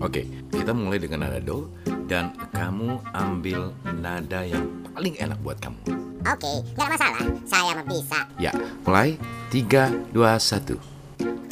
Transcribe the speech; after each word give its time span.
Oke, 0.00 0.24
kita 0.48 0.72
mulai 0.72 0.96
dengan 0.96 1.28
nada 1.28 1.36
do 1.44 1.68
dan 2.08 2.32
kamu 2.56 3.04
ambil 3.12 3.68
nada 4.00 4.48
yang 4.48 4.64
paling 4.96 5.12
enak 5.20 5.36
buat 5.44 5.60
kamu. 5.60 5.76
Oke, 6.24 6.52
nggak 6.72 6.88
ada 6.88 6.92
masalah. 6.96 7.24
Saya 7.44 7.70
mah 7.76 7.84
bisa. 7.84 8.20
Ya, 8.40 8.48
mulai 8.88 9.20
3 9.52 9.92
2 10.08 10.16
1. 10.16 10.80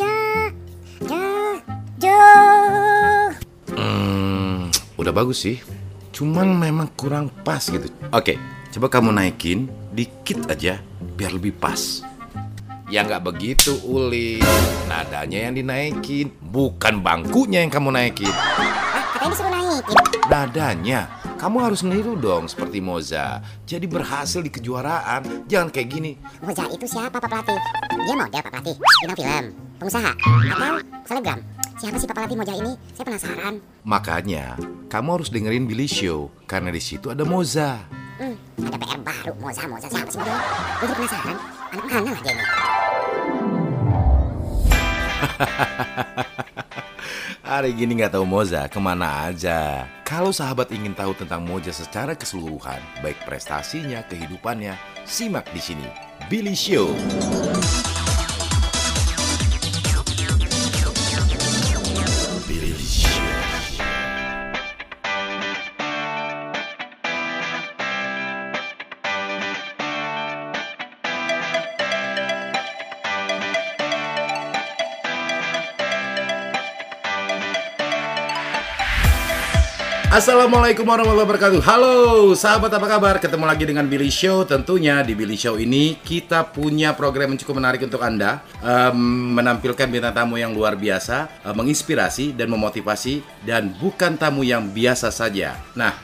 Jo, 0.00 0.12
jo, 1.04 1.24
jo. 2.00 2.20
Hmm, 3.76 4.72
udah 4.96 5.12
bagus 5.12 5.44
sih. 5.44 5.60
Cuman 6.16 6.48
memang 6.48 6.88
kurang 6.96 7.28
pas 7.44 7.60
gitu. 7.60 7.92
Oke, 8.16 8.40
coba 8.72 8.88
kamu 8.88 9.12
naikin 9.12 9.68
dikit 9.92 10.48
aja 10.48 10.80
biar 11.20 11.36
lebih 11.36 11.52
pas. 11.52 12.00
Ya 12.88 13.04
nggak 13.04 13.20
begitu 13.20 13.76
Uli 13.84 14.40
Nadanya 14.88 15.48
yang 15.48 15.54
dinaikin 15.54 16.32
Bukan 16.40 17.04
bangkunya 17.04 17.60
yang 17.60 17.68
kamu 17.68 17.92
naikin 17.92 18.32
Ah, 18.32 19.04
katanya 19.12 19.28
disuruh 19.36 19.52
naikin. 19.52 19.96
Nadanya 20.24 21.00
Kamu 21.36 21.56
harus 21.60 21.84
meniru 21.84 22.16
dong 22.16 22.48
seperti 22.48 22.80
Moza 22.80 23.44
Jadi 23.68 23.84
berhasil 23.84 24.40
di 24.40 24.48
kejuaraan 24.48 25.44
Jangan 25.44 25.68
kayak 25.68 25.88
gini 25.92 26.12
Moza 26.40 26.64
itu 26.72 26.88
siapa 26.88 27.20
Pak 27.20 27.28
Pelatih? 27.28 27.60
Dia 28.08 28.14
model 28.16 28.40
Pak 28.40 28.52
Pelatih, 28.56 28.76
bintang 28.80 29.18
film, 29.20 29.44
pengusaha, 29.76 30.10
atau 30.48 30.80
selebgram. 31.04 31.38
Siapa 31.76 31.96
sih 32.00 32.08
Pak 32.08 32.16
Pelatih 32.16 32.36
Moza 32.40 32.54
ini? 32.56 32.72
Saya 32.96 33.04
penasaran. 33.04 33.54
Makanya 33.84 34.44
kamu 34.88 35.08
harus 35.12 35.28
dengerin 35.28 35.68
Billy 35.68 35.84
Show 35.84 36.32
Karena 36.48 36.72
di 36.72 36.80
situ 36.80 37.12
ada 37.12 37.28
Moza 37.28 37.84
Hmm, 38.18 38.34
ada 38.66 38.74
PR 38.74 38.98
baru. 38.98 39.30
Moza, 39.38 39.62
Moza 39.70 39.86
siapa 39.86 40.10
sih 40.10 40.18
modelnya? 40.18 40.42
Gue 40.42 40.86
jadi 40.90 40.94
penasaran. 40.98 41.36
Anak 41.70 41.84
mana 41.86 42.10
lah 42.10 42.18
dia 42.18 42.32
ini? 42.34 42.44
Hari 47.48 47.72
gini 47.72 47.96
nggak 47.98 48.12
tahu 48.12 48.26
Moza 48.28 48.68
ke 48.68 48.78
mana 48.80 49.30
aja. 49.30 49.88
Kalau 50.04 50.32
sahabat 50.32 50.72
ingin 50.72 50.92
tahu 50.92 51.16
tentang 51.16 51.44
Moza 51.44 51.72
secara 51.72 52.16
keseluruhan, 52.16 52.80
baik 53.00 53.24
prestasinya, 53.24 54.04
kehidupannya, 54.08 54.76
simak 55.08 55.48
di 55.52 55.60
sini. 55.60 55.88
Billy 56.28 56.56
Show. 56.56 56.92
Assalamualaikum 80.18 80.82
warahmatullahi 80.82 81.30
wabarakatuh. 81.30 81.60
Halo 81.62 81.94
sahabat 82.34 82.74
apa 82.74 82.90
kabar? 82.90 83.22
Ketemu 83.22 83.46
lagi 83.46 83.62
dengan 83.62 83.86
Billy 83.86 84.10
Show. 84.10 84.42
Tentunya 84.42 84.98
di 85.06 85.14
Billy 85.14 85.38
Show 85.38 85.54
ini 85.62 85.94
Kita 85.94 86.42
punya 86.42 86.90
program 86.90 87.30
yang 87.30 87.38
cukup 87.38 87.62
menarik 87.62 87.86
untuk 87.86 88.02
Anda 88.02 88.42
Em, 88.58 88.98
Menampilkan 89.38 89.86
bintang 89.86 90.10
tamu 90.10 90.34
yang 90.34 90.50
luar 90.50 90.74
biasa 90.74 91.46
eh, 91.46 91.54
Menginspirasi 91.54 92.34
dan 92.34 92.50
memotivasi 92.50 93.46
Dan 93.46 93.78
bukan 93.78 94.18
tamu 94.18 94.42
yang 94.42 94.66
biasa 94.74 95.14
saja. 95.14 95.54
Nah 95.78 95.94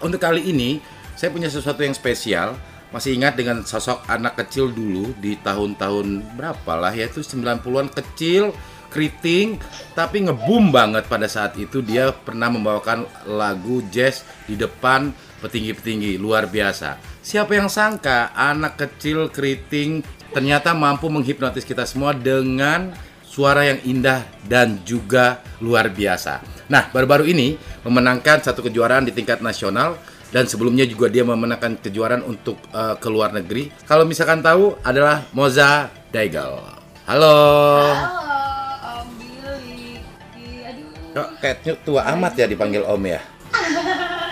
untuk 0.00 0.16
kali 0.16 0.48
ini 0.48 0.80
Saya 1.12 1.28
punya 1.28 1.52
sesuatu 1.52 1.84
yang 1.84 1.92
spesial. 1.92 2.56
Masih 2.88 3.20
ingat 3.20 3.36
dengan 3.36 3.68
sosok 3.68 4.00
anak 4.08 4.40
kecil 4.40 4.72
dulu 4.72 5.12
di 5.20 5.36
tahun-tahun 5.44 6.40
berapa 6.40 6.72
lah 6.72 6.96
ya 6.96 7.04
itu 7.04 7.20
90-an 7.20 7.92
kecil 7.92 8.56
keriting 8.90 9.60
tapi 9.92 10.24
ngebum 10.24 10.72
banget 10.72 11.06
pada 11.06 11.28
saat 11.30 11.56
itu 11.56 11.80
dia 11.80 12.12
pernah 12.12 12.48
membawakan 12.52 13.04
lagu 13.28 13.84
jazz 13.92 14.24
di 14.48 14.56
depan 14.56 15.12
petinggi-petinggi 15.38 16.18
luar 16.18 16.50
biasa. 16.50 16.98
Siapa 17.22 17.54
yang 17.54 17.70
sangka 17.70 18.34
anak 18.34 18.80
kecil 18.80 19.30
keriting 19.30 20.02
ternyata 20.32 20.74
mampu 20.74 21.08
menghipnotis 21.08 21.64
kita 21.64 21.86
semua 21.88 22.12
dengan 22.12 22.92
suara 23.24 23.68
yang 23.68 23.78
indah 23.86 24.26
dan 24.48 24.80
juga 24.82 25.38
luar 25.62 25.92
biasa. 25.92 26.42
Nah, 26.66 26.90
baru-baru 26.90 27.28
ini 27.30 27.54
memenangkan 27.86 28.42
satu 28.42 28.66
kejuaraan 28.66 29.06
di 29.06 29.12
tingkat 29.14 29.38
nasional 29.44 29.94
dan 30.34 30.44
sebelumnya 30.44 30.84
juga 30.84 31.08
dia 31.08 31.24
memenangkan 31.24 31.80
kejuaraan 31.80 32.24
untuk 32.26 32.58
eh, 32.74 32.96
ke 32.98 33.08
luar 33.08 33.32
negeri. 33.32 33.70
Kalau 33.86 34.04
misalkan 34.04 34.42
tahu 34.42 34.76
adalah 34.82 35.24
Moza 35.32 35.88
Daigal. 36.10 36.60
Halo. 37.08 37.36
Halo, 37.96 38.47
Kok 41.08 41.28
kayaknya 41.40 41.72
tua 41.82 42.02
amat 42.14 42.32
ya 42.36 42.46
dipanggil 42.46 42.84
Om 42.84 43.02
ya? 43.04 43.20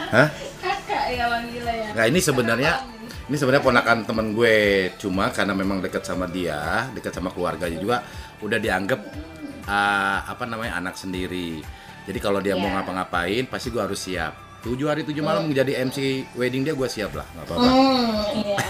Hah? 0.06 0.28
kakak 0.62 1.04
ya 1.10 1.24
manggilnya 1.26 1.74
ya. 1.74 1.88
Nah 1.96 2.04
ini 2.06 2.20
sebenarnya 2.20 2.72
ini 3.26 3.36
sebenarnya 3.36 3.64
ponakan 3.64 3.98
temen 4.06 4.26
gue 4.32 4.56
cuma 5.02 5.34
karena 5.34 5.54
memang 5.56 5.82
dekat 5.82 6.06
sama 6.06 6.30
dia, 6.30 6.86
dekat 6.94 7.10
sama 7.10 7.34
keluarganya 7.34 7.74
juga, 7.74 7.96
udah 8.38 8.58
dianggap 8.60 9.00
ah, 9.66 10.22
apa 10.26 10.46
namanya 10.46 10.78
anak 10.78 10.94
sendiri. 10.94 11.58
Jadi 12.06 12.18
kalau 12.22 12.38
dia 12.38 12.54
mau 12.54 12.70
Iya. 12.70 12.78
ngapa-ngapain 12.78 13.44
pasti 13.50 13.74
gue 13.74 13.82
harus 13.82 13.98
siap. 13.98 14.62
Tujuh 14.62 14.86
hari 14.86 15.02
tujuh 15.02 15.22
malam 15.22 15.46
menjadi 15.46 15.78
MC 15.82 16.26
wedding 16.38 16.62
dia 16.62 16.74
gue 16.74 16.86
siap 16.86 17.14
lah, 17.14 17.26
nggak 17.34 17.44
apa-apa. 17.50 17.66
Hmm, 17.66 18.14
iya. 18.34 18.62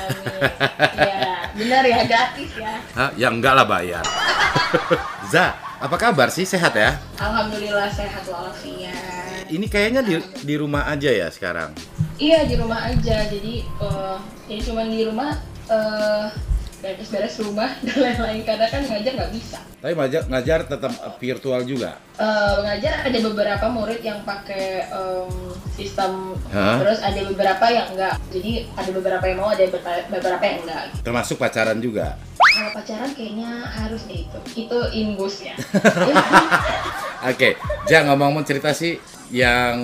Iya, 0.97 1.33
benar 1.53 1.83
ya, 1.84 1.99
gratis 2.05 2.50
ya. 2.56 2.73
Hah? 2.97 3.11
Ya 3.17 3.28
enggak 3.28 3.53
lah 3.56 3.65
bayar. 3.69 4.05
Za, 5.28 5.53
apa 5.76 5.97
kabar 6.00 6.28
sih? 6.32 6.48
Sehat 6.48 6.72
ya? 6.72 6.97
Alhamdulillah 7.20 7.92
sehat 7.92 8.25
walafiat. 8.25 9.44
Ini 9.47 9.66
kayaknya 9.69 10.00
di, 10.03 10.16
di 10.42 10.54
rumah 10.56 10.88
aja 10.88 11.12
ya 11.12 11.28
sekarang. 11.28 11.76
Iya 12.16 12.48
di 12.48 12.56
rumah 12.56 12.81
aja, 12.88 13.28
jadi 13.28 13.54
eh 13.62 14.16
jadi 14.48 14.60
cuma 14.64 14.88
di 14.88 15.04
rumah 15.04 15.37
eh 15.69 16.26
beres-beres 16.76 17.41
rumah 17.41 17.72
dan 17.84 17.97
lain-lain 17.98 18.42
karena 18.44 18.66
kan 18.69 18.82
ngajar 18.88 19.12
nggak 19.16 19.32
bisa. 19.37 19.59
Tapi 19.81 19.92
ngajar, 19.92 20.22
ngajar 20.28 20.59
tetap 20.64 20.92
virtual 21.20 21.60
juga. 21.69 22.00
Eh, 22.16 22.56
ngajar 22.64 23.04
ada 23.04 23.19
beberapa 23.20 23.66
murid 23.69 24.00
yang 24.00 24.25
pakai 24.25 24.88
em, 24.88 25.28
sistem 25.76 26.32
Hah? 26.48 26.81
terus 26.81 27.04
ada 27.04 27.20
beberapa 27.28 27.69
yang 27.69 27.93
enggak 27.93 28.16
jadi 28.32 28.64
ada 28.72 28.91
beberapa 28.97 29.25
yang 29.28 29.38
mau 29.44 29.53
ada 29.53 29.64
beberapa 30.08 30.41
yang 30.41 30.58
enggak 30.64 30.82
Termasuk 31.04 31.37
pacaran 31.37 31.76
juga. 31.76 32.16
Kalau 32.56 32.71
pacaran 32.72 33.12
kayaknya 33.12 33.50
harus 33.69 34.09
deh 34.09 34.25
itu 34.25 34.39
itu 34.56 34.78
imbus 34.97 35.44
ya 35.44 35.53
Oke, 37.27 37.56
jangan 37.84 38.12
ngomong-ngomong 38.12 38.44
cerita 38.44 38.71
sih 38.71 38.94
yang 39.28 39.81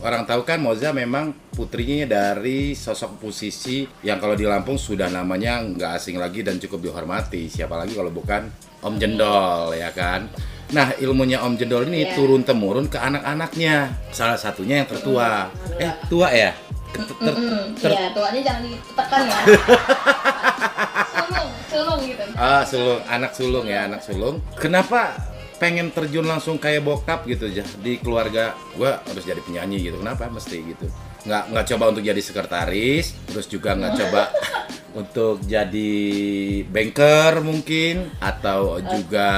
orang 0.00 0.24
tahu 0.24 0.40
kan 0.40 0.56
Moza 0.56 0.88
memang 0.88 1.34
putrinya 1.52 2.08
dari 2.08 2.72
sosok 2.72 3.20
musisi 3.20 3.84
yang 4.00 4.16
kalau 4.16 4.32
di 4.32 4.48
Lampung 4.48 4.80
sudah 4.80 5.06
namanya 5.06 5.60
nggak 5.60 5.90
asing 5.92 6.16
lagi 6.16 6.40
dan 6.40 6.56
cukup 6.56 6.80
dihormati. 6.80 7.50
Siapa 7.50 7.76
lagi 7.76 7.92
kalau 7.92 8.08
bukan 8.08 8.48
Om 8.80 8.94
Jendol 8.96 9.74
ya 9.74 9.92
kan? 9.92 10.30
Nah 10.70 10.96
ilmunya 10.96 11.44
Om 11.44 11.54
Jendol 11.54 11.90
ini 11.90 12.08
Iya. 12.08 12.14
turun 12.14 12.40
temurun 12.40 12.88
ke 12.88 12.96
anak-anaknya. 12.96 13.92
Salah 14.08 14.38
satunya 14.40 14.80
yang 14.80 14.88
tertua. 14.88 15.50
Eh 15.76 15.92
tua 16.08 16.30
ya? 16.32 16.56
Ter- 16.88 17.04
ter- 17.04 17.36
Mm-mm. 17.36 17.76
ter- 17.76 17.92
Iya, 17.92 18.08
tuanya 18.16 18.40
jangan 18.40 18.62
ditekan 18.64 19.20
ya 19.28 19.38
sulung 21.12 21.50
sulung 21.76 22.00
gitu 22.08 22.22
Ah, 22.34 22.62
sulung, 22.64 23.00
anak 23.04 23.32
sulung 23.36 23.66
ya, 23.68 23.84
anak 23.84 24.00
sulung. 24.00 24.36
Kenapa 24.56 25.12
pengen 25.60 25.92
terjun 25.92 26.24
langsung 26.24 26.60
kayak 26.60 26.84
bokap 26.84 27.24
gitu 27.24 27.48
aja 27.48 27.64
di 27.80 27.96
keluarga 28.00 28.52
gua 28.76 29.00
harus 29.04 29.24
jadi 29.24 29.40
penyanyi 29.44 29.92
gitu. 29.92 30.00
Kenapa 30.00 30.32
mesti 30.32 30.56
gitu? 30.64 30.86
Nggak 31.28 31.42
nggak 31.52 31.66
coba 31.74 31.84
untuk 31.92 32.04
jadi 32.04 32.20
sekretaris, 32.24 33.06
terus 33.28 33.46
juga 33.48 33.76
nggak 33.76 33.92
coba 34.04 34.22
untuk 34.96 35.44
jadi 35.44 35.92
banker 36.64 37.44
mungkin 37.44 38.08
atau 38.20 38.80
juga 38.80 39.30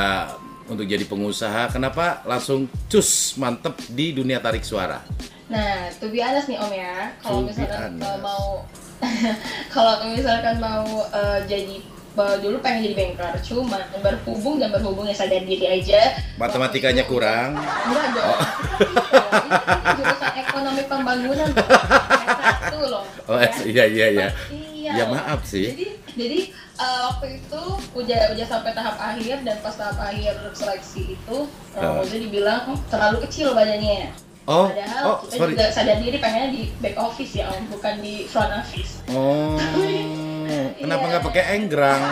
untuk 0.71 0.86
jadi 0.86 1.03
pengusaha. 1.07 1.74
Kenapa 1.74 2.22
langsung 2.22 2.71
cus 2.86 3.34
mantep 3.34 3.74
di 3.91 4.15
dunia 4.15 4.39
tarik 4.39 4.62
suara? 4.62 5.03
nah 5.48 5.89
to 5.97 6.12
be 6.12 6.21
honest 6.21 6.45
nih 6.45 6.60
om 6.60 6.68
ya 6.68 7.09
kalau 7.24 7.41
misalkan 7.48 7.97
uh, 8.04 8.21
mau 8.21 8.68
kalau 9.74 9.95
misalkan 10.12 10.60
mau 10.60 11.09
uh, 11.09 11.41
jadi 11.48 11.80
uh, 12.15 12.37
dulu 12.39 12.57
pengen 12.63 12.89
jadi 12.89 12.95
banker 12.97 13.34
cuman 13.45 13.83
berhubung 14.01 14.57
dan 14.57 14.71
berhubung 14.71 15.05
ya 15.05 15.13
sadar 15.13 15.43
diri 15.43 15.66
aja 15.66 16.16
Matematikanya 16.39 17.03
kurang. 17.05 17.59
Enggak 17.59 18.07
dong. 18.15 18.39
Ini 18.78 19.51
kan 19.59 19.95
jurusan 19.99 20.33
ekonomi 20.39 20.83
pembangunan. 20.87 21.51
Satu 21.51 22.78
loh. 22.87 23.05
Oh 23.27 23.37
ya. 23.37 23.51
iya 23.66 23.84
iya 23.84 24.07
iya. 24.15 24.28
Iya. 24.49 24.93
Ya 24.95 25.05
maaf 25.10 25.43
sih. 25.43 25.75
Jadi 25.75 25.87
jadi 26.15 26.39
uh, 26.78 27.10
waktu 27.13 27.43
itu 27.43 27.63
udah 27.93 28.21
udah 28.33 28.47
sampai 28.47 28.71
tahap 28.72 28.97
akhir 28.97 29.43
dan 29.43 29.57
pas 29.59 29.75
tahap 29.75 29.99
akhir 29.99 30.34
seleksi 30.55 31.19
itu 31.19 31.37
uh, 31.75 32.01
udah 32.01 32.19
dibilang 32.22 32.60
"Hmm, 32.71 32.78
terlalu 32.87 33.27
kecil 33.27 33.53
badannya. 33.53 34.15
Oh, 34.49 34.65
Padahal 34.65 35.03
oh 35.05 35.16
kita 35.28 35.37
sorry. 35.45 35.53
juga 35.53 35.66
sadar 35.69 36.01
diri 36.01 36.16
pengennya 36.16 36.49
di 36.57 36.63
back 36.81 36.97
office 36.97 37.37
ya 37.37 37.53
om, 37.53 37.69
bukan 37.69 38.01
di 38.01 38.25
front 38.25 38.49
office. 38.57 39.05
Oh, 39.13 39.60
kenapa 40.74 41.03
Iya. 41.03 41.10
nggak 41.10 41.24
pakai 41.24 41.44
enggrang 41.56 42.03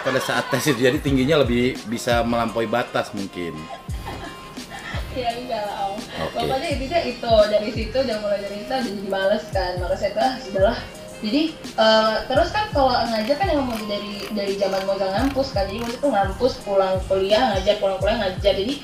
pada 0.00 0.18
saat 0.18 0.44
tes 0.48 0.64
itu? 0.64 0.80
Jadi 0.80 0.98
tingginya 0.98 1.36
lebih 1.40 1.76
bisa 1.86 2.24
melampaui 2.24 2.66
batas 2.66 3.12
mungkin. 3.12 3.54
ya 5.10 5.26
enggak 5.34 5.66
lah 5.66 5.90
om 5.90 5.98
Oke. 5.98 6.38
pokoknya 6.38 6.68
intinya 6.70 7.00
itu 7.02 7.32
dari 7.50 7.70
situ 7.74 7.96
udah 7.98 8.16
mulai 8.22 8.38
dari 8.40 8.62
situ 8.62 8.70
udah 8.70 8.82
jadi 8.86 9.02
males 9.10 9.44
kan 9.50 9.72
males 9.82 10.00
itu 10.06 10.20
ah 10.22 10.34
sudahlah 10.38 10.78
jadi 11.18 11.42
eh, 11.58 12.14
terus 12.30 12.48
kan 12.54 12.64
kalau 12.70 12.94
ngajar 12.94 13.34
kan 13.34 13.48
yang 13.50 13.66
mau 13.66 13.74
dari 13.90 14.14
dari 14.30 14.54
zaman 14.54 14.80
mau 14.86 14.94
ngampus 14.94 15.50
kan 15.50 15.66
jadi 15.66 15.82
maksudnya 15.82 16.04
tuh 16.06 16.12
ngampus 16.14 16.52
pulang 16.62 16.94
kuliah 17.10 17.42
ngajar 17.52 17.74
pulang 17.82 17.98
kuliah 17.98 18.18
ngajar 18.22 18.54
jadi 18.54 18.74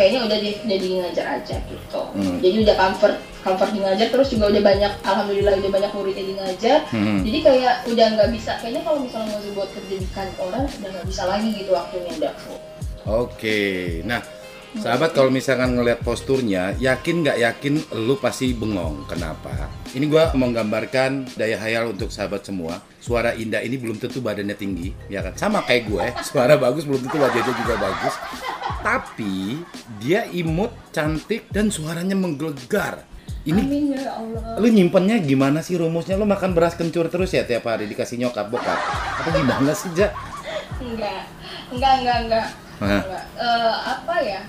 kayaknya 0.00 0.20
udah 0.24 0.38
di, 0.40 0.50
jadi 0.64 0.86
ngajar 0.96 1.26
aja 1.36 1.56
gitu 1.60 2.00
Hmm. 2.16 2.40
jadi 2.40 2.56
udah 2.64 2.74
comfort 2.80 3.16
comfort 3.44 3.70
di 3.70 3.80
ngajar 3.84 4.08
terus 4.08 4.32
juga 4.32 4.48
udah 4.48 4.62
banyak 4.64 4.92
alhamdulillah 5.04 5.54
udah 5.60 5.70
banyak 5.70 5.92
muridnya 5.92 6.24
di 6.24 6.34
ngajar 6.40 6.78
Hmm. 6.88 7.20
jadi 7.20 7.38
kayak 7.44 7.74
udah 7.92 8.06
nggak 8.16 8.30
bisa 8.32 8.52
kayaknya 8.58 8.80
kalau 8.80 8.98
misalnya 9.04 9.36
mau 9.36 9.52
buat 9.52 9.68
kerja 9.76 9.94
di 10.00 10.08
kantoran 10.16 10.64
udah 10.64 10.88
nggak 10.88 11.06
bisa 11.06 11.22
lagi 11.28 11.48
gitu 11.52 11.70
waktunya 11.76 12.12
udah 12.16 12.32
full 12.40 12.56
Oke, 13.10 14.00
nah 14.04 14.20
sahabat 14.78 15.10
kalau 15.10 15.34
misalkan 15.34 15.74
ngelihat 15.74 15.98
posturnya, 16.06 16.78
yakin 16.78 17.26
nggak 17.26 17.38
yakin 17.42 17.74
lu 18.06 18.14
pasti 18.22 18.54
bengong. 18.54 19.02
Kenapa? 19.10 19.50
Ini 19.90 20.06
gua 20.06 20.30
menggambarkan 20.30 21.34
daya 21.34 21.58
hayal 21.58 21.90
untuk 21.90 22.14
sahabat 22.14 22.46
semua. 22.46 22.78
Suara 23.02 23.34
Indah 23.34 23.64
ini 23.64 23.80
belum 23.80 23.98
tentu 23.98 24.22
badannya 24.22 24.54
tinggi, 24.54 24.94
ya 25.10 25.24
kan? 25.24 25.34
Sama 25.34 25.64
kayak 25.66 25.88
gue, 25.90 26.06
suara 26.28 26.54
bagus 26.60 26.86
belum 26.86 27.02
tentu 27.02 27.18
wajahnya 27.18 27.54
juga 27.56 27.74
bagus. 27.80 28.14
Tapi 28.84 29.64
dia 29.98 30.28
imut, 30.30 30.70
cantik 30.94 31.50
dan 31.50 31.72
suaranya 31.74 32.14
menggelegar. 32.14 33.10
Ini 33.40 33.56
amin 33.56 33.96
ya 33.96 34.20
Allah 34.20 34.60
lu 34.60 34.68
nyimpennya 34.68 35.16
gimana 35.24 35.64
sih 35.64 35.80
rumusnya? 35.80 36.20
Lu 36.20 36.28
makan 36.28 36.52
beras 36.52 36.76
kencur 36.76 37.08
terus 37.08 37.32
ya 37.32 37.48
tiap 37.48 37.64
hari 37.64 37.88
dikasih 37.88 38.20
nyokap 38.20 38.52
bokap? 38.52 38.76
Apa 39.16 39.32
gimana 39.32 39.72
sih, 39.72 39.88
Ja? 39.96 40.12
Enggak, 40.76 41.24
enggak, 41.72 41.92
enggak, 42.04 42.18
enggak. 42.20 42.46
Enggak. 42.84 43.24
Eh, 43.40 43.74
apa 43.96 44.14
ya? 44.20 44.40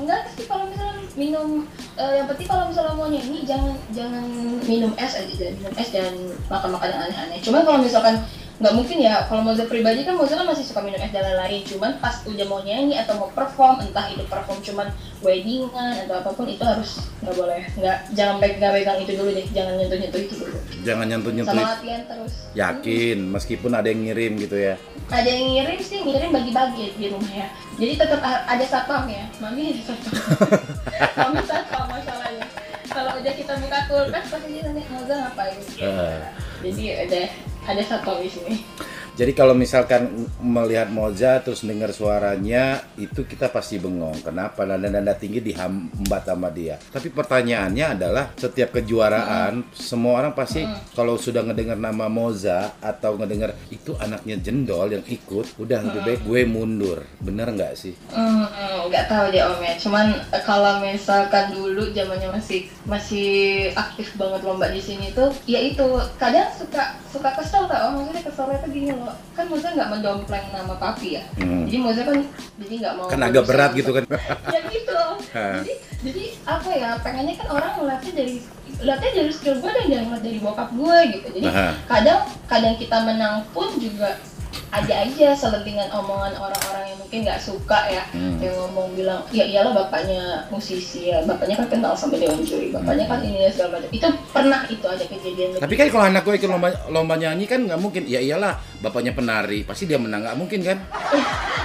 Enggak 0.00 0.32
sih 0.32 0.48
kalau 0.48 0.64
misalnya 0.72 1.04
minum 1.12 1.68
eh, 2.00 2.12
yang 2.16 2.26
penting 2.32 2.48
kalau 2.48 2.72
misalnya 2.72 2.94
mau 2.96 3.08
nyanyi 3.12 3.44
jangan 3.44 3.76
jangan 3.92 4.24
minum 4.64 4.92
es 4.96 5.12
aja 5.12 5.28
jangan 5.28 5.54
minum 5.60 5.74
es 5.76 5.88
dan 5.92 6.14
makan 6.48 6.70
makan 6.72 6.88
yang 6.88 7.02
aneh-aneh. 7.04 7.38
Cuman 7.44 7.60
kalau 7.68 7.78
misalkan 7.84 8.16
nggak 8.60 8.74
mungkin 8.76 8.98
ya 9.00 9.24
kalau 9.24 9.40
Moza 9.40 9.64
pribadi 9.64 10.04
kan 10.04 10.20
Moza 10.20 10.36
kan 10.36 10.44
masih 10.44 10.68
suka 10.68 10.84
minum 10.84 11.00
es 11.00 11.08
dan 11.08 11.24
lain-lain 11.24 11.64
cuman 11.64 11.96
pas 11.96 12.20
udah 12.28 12.44
mau 12.44 12.60
nyanyi 12.60 13.00
atau 13.00 13.16
mau 13.16 13.32
perform 13.32 13.80
entah 13.80 14.04
itu 14.12 14.20
perform 14.28 14.60
cuman 14.60 14.92
weddingan 15.20 16.04
atau 16.04 16.14
apa 16.20 16.30
pun 16.32 16.48
itu 16.48 16.60
harus 16.64 17.04
nggak 17.20 17.34
boleh. 17.36 17.62
Nggak 17.76 17.98
jangan 18.16 18.36
pegang 18.40 18.72
pegang 18.72 18.98
itu 19.04 19.12
dulu 19.16 19.30
deh. 19.36 19.46
Jangan 19.52 19.72
nyentuh 19.76 19.98
nyentuh 20.00 20.20
itu 20.20 20.34
dulu. 20.40 20.58
Jangan 20.80 21.06
nyentuh-nyentuh 21.08 21.56
sama 21.56 21.72
latihan 21.76 22.02
terus. 22.08 22.32
Yakin, 22.56 23.18
meskipun 23.28 23.72
ada 23.76 23.88
yang 23.88 24.00
ngirim 24.08 24.32
gitu 24.40 24.56
ya. 24.56 24.74
ada 25.10 25.26
yang 25.26 25.46
ngirim 25.52 25.78
sih 25.82 25.98
ngirim 26.00 26.30
bagi-bagi 26.32 26.86
di 26.96 27.06
rumah 27.12 27.32
ya. 27.32 27.48
Jadi 27.76 27.92
tetap 28.00 28.20
ada 28.24 28.64
satpam 28.64 29.04
ya. 29.08 29.24
Mami 29.40 29.76
ada 29.76 29.82
satpam. 29.84 30.12
Mami 31.20 31.40
satpam 31.44 31.84
masalahnya. 31.92 32.44
Kalau 32.90 33.12
udah 33.22 33.34
kita 33.36 33.52
buka 33.62 33.78
kulkas 33.86 34.24
pasti 34.34 34.48
dia 34.50 34.62
nanti 34.66 34.82
Moza 34.90 35.14
ngapain. 35.14 35.56
Eh. 35.78 36.20
jadi 36.60 36.84
ada 37.08 37.22
ada 37.70 37.82
satpam 37.82 38.18
di 38.18 38.28
sini 38.30 38.54
Jadi 39.20 39.36
kalau 39.36 39.52
misalkan 39.52 40.08
melihat 40.40 40.88
Moza 40.88 41.44
terus 41.44 41.60
dengar 41.60 41.92
suaranya 41.92 42.80
itu 42.96 43.28
kita 43.28 43.52
pasti 43.52 43.76
bengong. 43.76 44.24
Kenapa? 44.24 44.64
Nada-nada 44.64 45.12
tinggi 45.12 45.44
dihambat 45.44 46.24
sama 46.24 46.48
dia. 46.48 46.80
Tapi 46.80 47.12
pertanyaannya 47.12 48.00
adalah 48.00 48.32
setiap 48.32 48.80
kejuaraan 48.80 49.76
semua 49.76 50.24
orang 50.24 50.32
pasti 50.32 50.64
kalau 50.96 51.20
sudah 51.20 51.44
ngedengar 51.44 51.76
nama 51.76 52.08
Moza 52.08 52.80
atau 52.80 53.20
ngedengar 53.20 53.52
itu 53.68 53.92
anaknya 54.00 54.40
jendol 54.40 54.88
yang 54.88 55.04
ikut, 55.04 55.58
udah 55.60 55.78
lebih 55.84 56.00
baik 56.00 56.20
gue 56.24 56.40
mundur. 56.48 56.98
Bener 57.20 57.52
nggak 57.52 57.76
sih? 57.76 57.92
Hmm, 58.08 58.48
nggak 58.88 59.10
tahu 59.10 59.34
deh 59.34 59.42
om 59.44 59.60
ya. 59.60 59.74
Cuman 59.76 60.06
eh, 60.16 60.42
kalau 60.46 60.80
misalkan 60.80 61.52
dulu 61.52 61.92
zamannya 61.92 62.30
masih 62.32 62.70
masih 62.86 63.28
aktif 63.74 64.14
banget 64.16 64.40
lomba 64.46 64.70
di 64.70 64.80
sini 64.80 65.12
tuh, 65.12 65.34
ya 65.44 65.60
itu 65.60 65.84
kadang 66.16 66.48
suka 66.54 66.96
suka 67.10 67.34
kesel 67.36 67.66
tau. 67.66 67.92
om. 67.92 68.06
Maksudnya 68.06 68.22
keselnya 68.24 68.58
tuh 68.62 68.70
gini 68.70 68.90
loh. 68.94 69.14
Kan 69.34 69.50
Moza 69.50 69.74
nggak 69.74 69.90
mendompleng 69.90 70.46
nama 70.54 70.74
papi 70.78 71.18
ya. 71.18 71.24
Hmm. 71.36 71.66
Jadi 71.66 71.76
Moza 71.82 72.02
kan 72.06 72.18
jadi 72.62 72.74
nggak 72.80 72.94
mau. 72.96 73.06
Kan 73.10 73.20
agak 73.20 73.44
berat 73.44 73.70
gitu 73.74 73.90
kan. 73.92 74.04
ya 74.54 74.60
gitu. 74.70 75.00
Jadi 75.34 75.72
jadi 76.00 76.24
apa 76.46 76.70
ya? 76.72 76.90
Pengennya 77.02 77.34
kan 77.36 77.48
orang 77.52 77.72
ngeliatnya 77.76 78.12
dari 78.14 78.36
lihatnya 78.80 79.10
dari 79.12 79.32
skill 79.34 79.58
gue 79.58 79.70
dan 79.70 79.84
jangan 79.90 80.04
ngeliat 80.08 80.24
dari 80.24 80.38
bokap 80.38 80.68
gue 80.72 80.98
gitu. 81.18 81.26
Jadi 81.36 81.46
Aha. 81.50 81.68
kadang 81.90 82.20
kadang 82.46 82.74
kita 82.78 82.96
menang 83.02 83.44
pun 83.52 83.68
juga 83.76 84.16
ada 84.70 84.94
aja 84.96 85.28
selentingan 85.32 85.90
omongan 85.90 86.30
orang-orang 86.32 86.84
yang 86.86 86.98
mungkin 86.98 87.18
nggak 87.22 87.38
suka 87.38 87.78
ya 87.86 88.02
Hmm. 88.10 88.38
yang 88.38 88.54
ngomong 88.56 88.94
bilang 88.94 89.20
ya 89.28 89.42
iyalah 89.42 89.74
bapaknya 89.76 90.20
musisi 90.46 91.08
ya 91.08 91.22
bapaknya 91.22 91.54
kan 91.56 91.66
kenal 91.68 91.92
sama 91.92 92.14
Dewan 92.14 92.38
Juri 92.40 92.70
bapaknya 92.70 93.04
kan 93.04 93.18
ini 93.20 93.38
dan 93.40 93.50
segala 93.50 93.70
macam 93.76 93.90
itu 93.90 94.06
pernah 94.30 94.60
itu 94.64 94.84
ada 94.84 95.04
kejadian 95.04 95.48
Tapi 95.56 95.74
kan 95.74 95.86
kalau 95.88 96.04
anak 96.06 96.22
gue 96.22 96.34
ikut 96.36 96.48
lomba, 96.48 96.68
lomba 96.86 97.14
nyanyi 97.16 97.44
kan 97.44 97.60
nggak 97.60 97.76
mungkin. 97.76 98.02
Ya 98.04 98.18
iyalah, 98.18 98.54
bapaknya 98.78 99.10
penari, 99.10 99.62
pasti 99.62 99.84
dia 99.84 99.96
menang 99.96 100.22
nggak 100.22 100.36
mungkin 100.36 100.60
kan? 100.60 100.78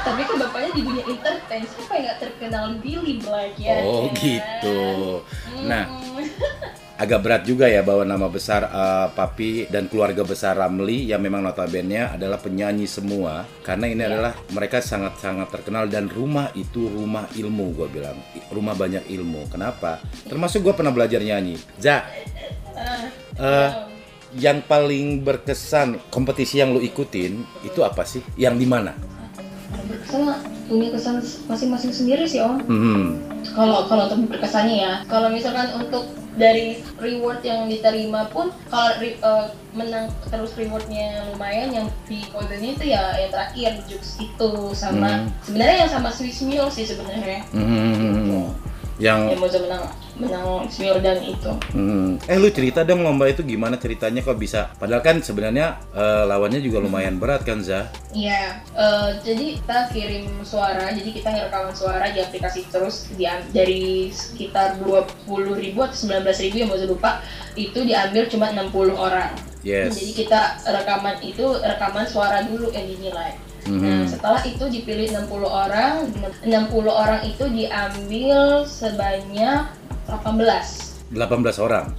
tapi 0.01 0.21
kan 0.21 0.37
bapaknya 0.37 0.69
di 0.71 0.81
dunia 0.83 1.03
entertain 1.03 1.65
siapa 1.65 1.91
yang 1.91 2.03
nggak 2.05 2.19
terkenal 2.19 2.65
Billy 2.77 3.17
Black 3.17 3.57
ya 3.57 3.81
Oh 3.81 4.05
kan? 4.07 4.17
gitu. 4.17 4.79
Nah, 5.65 5.83
Hmm. 5.89 6.21
agak 6.95 7.19
berat 7.19 7.43
juga 7.43 7.67
ya 7.67 7.83
bawa 7.83 8.07
nama 8.07 8.31
besar 8.31 8.71
eh, 8.71 9.07
papi 9.11 9.67
dan 9.67 9.91
keluarga 9.91 10.23
besar 10.23 10.55
Ramli 10.55 11.11
yang 11.11 11.19
memang 11.19 11.43
notabene 11.43 12.07
adalah 12.07 12.39
penyanyi 12.39 12.87
semua. 12.87 13.43
Karena 13.63 13.91
ini 13.91 14.01
adalah 14.03 14.31
mereka 14.55 14.79
sangat-sangat 14.79 15.51
terkenal 15.51 15.91
dan 15.91 16.07
rumah 16.07 16.51
itu 16.55 16.87
rumah 16.87 17.27
ilmu 17.35 17.65
gue 17.75 17.87
bilang. 17.91 18.17
Rumah 18.51 18.75
banyak 18.75 19.03
ilmu. 19.11 19.51
Kenapa? 19.51 19.99
Termasuk 20.27 20.63
gue 20.63 20.73
pernah 20.75 20.95
belajar 20.95 21.19
nyanyi. 21.19 21.59
Za 21.79 22.07
Ah, 22.75 23.07
eh, 23.39 23.71
yang 24.35 24.59
paling 24.67 25.23
berkesan 25.23 26.11
kompetisi 26.11 26.59
yang 26.59 26.75
lu 26.75 26.83
ikutin 26.83 27.39
itu 27.63 27.79
apa 27.87 28.03
sih? 28.03 28.19
Yang 28.35 28.55
di 28.59 28.67
mana? 28.67 28.91
Berkesan 29.87 30.35
punya 30.67 30.91
kesan 30.91 31.23
masing-masing 31.47 31.91
sendiri 31.95 32.27
sih 32.27 32.43
om. 32.43 32.59
Hmm. 32.67 33.21
kalau 33.55 33.87
kalau 33.87 34.11
untuk 34.11 34.27
berkesannya 34.35 34.75
ya. 34.75 34.93
Kalau 35.07 35.31
misalkan 35.31 35.71
untuk 35.79 36.03
dari 36.35 36.65
reward 36.95 37.39
yang 37.41 37.65
diterima 37.65 38.27
pun 38.27 38.51
kalau 38.65 38.91
re- 38.97 39.15
eh, 39.15 39.45
menang 39.71 40.07
terus 40.25 40.51
rewardnya 40.53 41.27
lumayan 41.29 41.71
yang 41.73 41.87
di 42.03 42.23
Golden 42.27 42.59
itu 42.59 42.83
ya 42.85 43.11
yang 43.13 43.27
terakhir 43.29 43.71
Jux 43.85 44.15
itu 44.17 44.49
sama 44.71 45.09
Hmm. 45.17 45.31
sebenarnya 45.41 45.77
yang 45.81 45.91
sama 45.91 46.09
Swiss 46.09 46.39
Mule 46.41 46.67
sih 46.69 46.83
sebenarnya 46.83 47.43
Hmm. 47.49 48.51
Yang 48.95 49.27
yang 49.27 49.39
mau 49.43 49.51
menang 49.51 49.83
menang 50.15 50.45
Swiss 50.71 50.95
dan 51.03 51.19
itu 51.19 51.51
Hmm. 51.75 52.15
Eh 52.31 52.39
lu 52.39 52.47
cerita 52.47 52.87
dong 52.87 53.03
lomba 53.03 53.27
itu 53.27 53.43
gimana 53.43 53.75
ceritanya 53.75 54.23
kok 54.23 54.39
bisa? 54.39 54.71
Padahal 54.79 55.03
kan 55.03 55.19
sebenarnya 55.19 55.75
eh, 55.91 56.23
lawannya 56.23 56.63
juga 56.63 56.79
lumayan 56.79 57.19
berat 57.19 57.43
kan 57.43 57.59
Za? 57.59 57.91
Iya, 58.15 58.63
eh, 58.71 59.09
jadi 59.19 59.59
kita 59.59 59.77
kirim 59.91 60.25
suara, 60.47 60.95
jadi 60.95 61.09
kita 61.11 61.27
ngerekaman 61.35 61.75
suara 61.75 62.07
di 62.15 62.23
aplikasi 62.23 62.63
terus 62.71 63.11
dia 63.19 63.43
dari 63.51 64.07
sekitar 64.07 64.79
20 64.79 65.59
ribu 65.59 65.83
atau 65.83 65.95
19 65.95 66.23
ribu 66.47 66.55
yang 66.63 66.69
mau 66.71 66.79
lupa 66.79 67.19
itu 67.59 67.83
diambil 67.83 68.23
cuma 68.31 68.55
60 68.55 68.95
orang. 68.95 69.35
Yes. 69.65 69.97
Jadi 69.97 70.23
kita 70.23 70.61
rekaman 70.63 71.19
itu 71.25 71.45
rekaman 71.59 72.05
suara 72.05 72.45
dulu 72.45 72.69
yang 72.71 72.85
dinilai. 72.85 73.33
Nah, 73.65 73.73
Mhm. 73.73 74.05
setelah 74.05 74.41
itu 74.41 74.61
dipilih 74.63 75.09
60 75.11 75.49
orang, 75.49 76.05
60 76.41 76.93
orang 76.93 77.21
itu 77.23 77.49
diambil 77.49 78.61
sebanyak 78.63 79.65
18. 80.05 81.01
18 81.09 81.57
orang. 81.57 81.97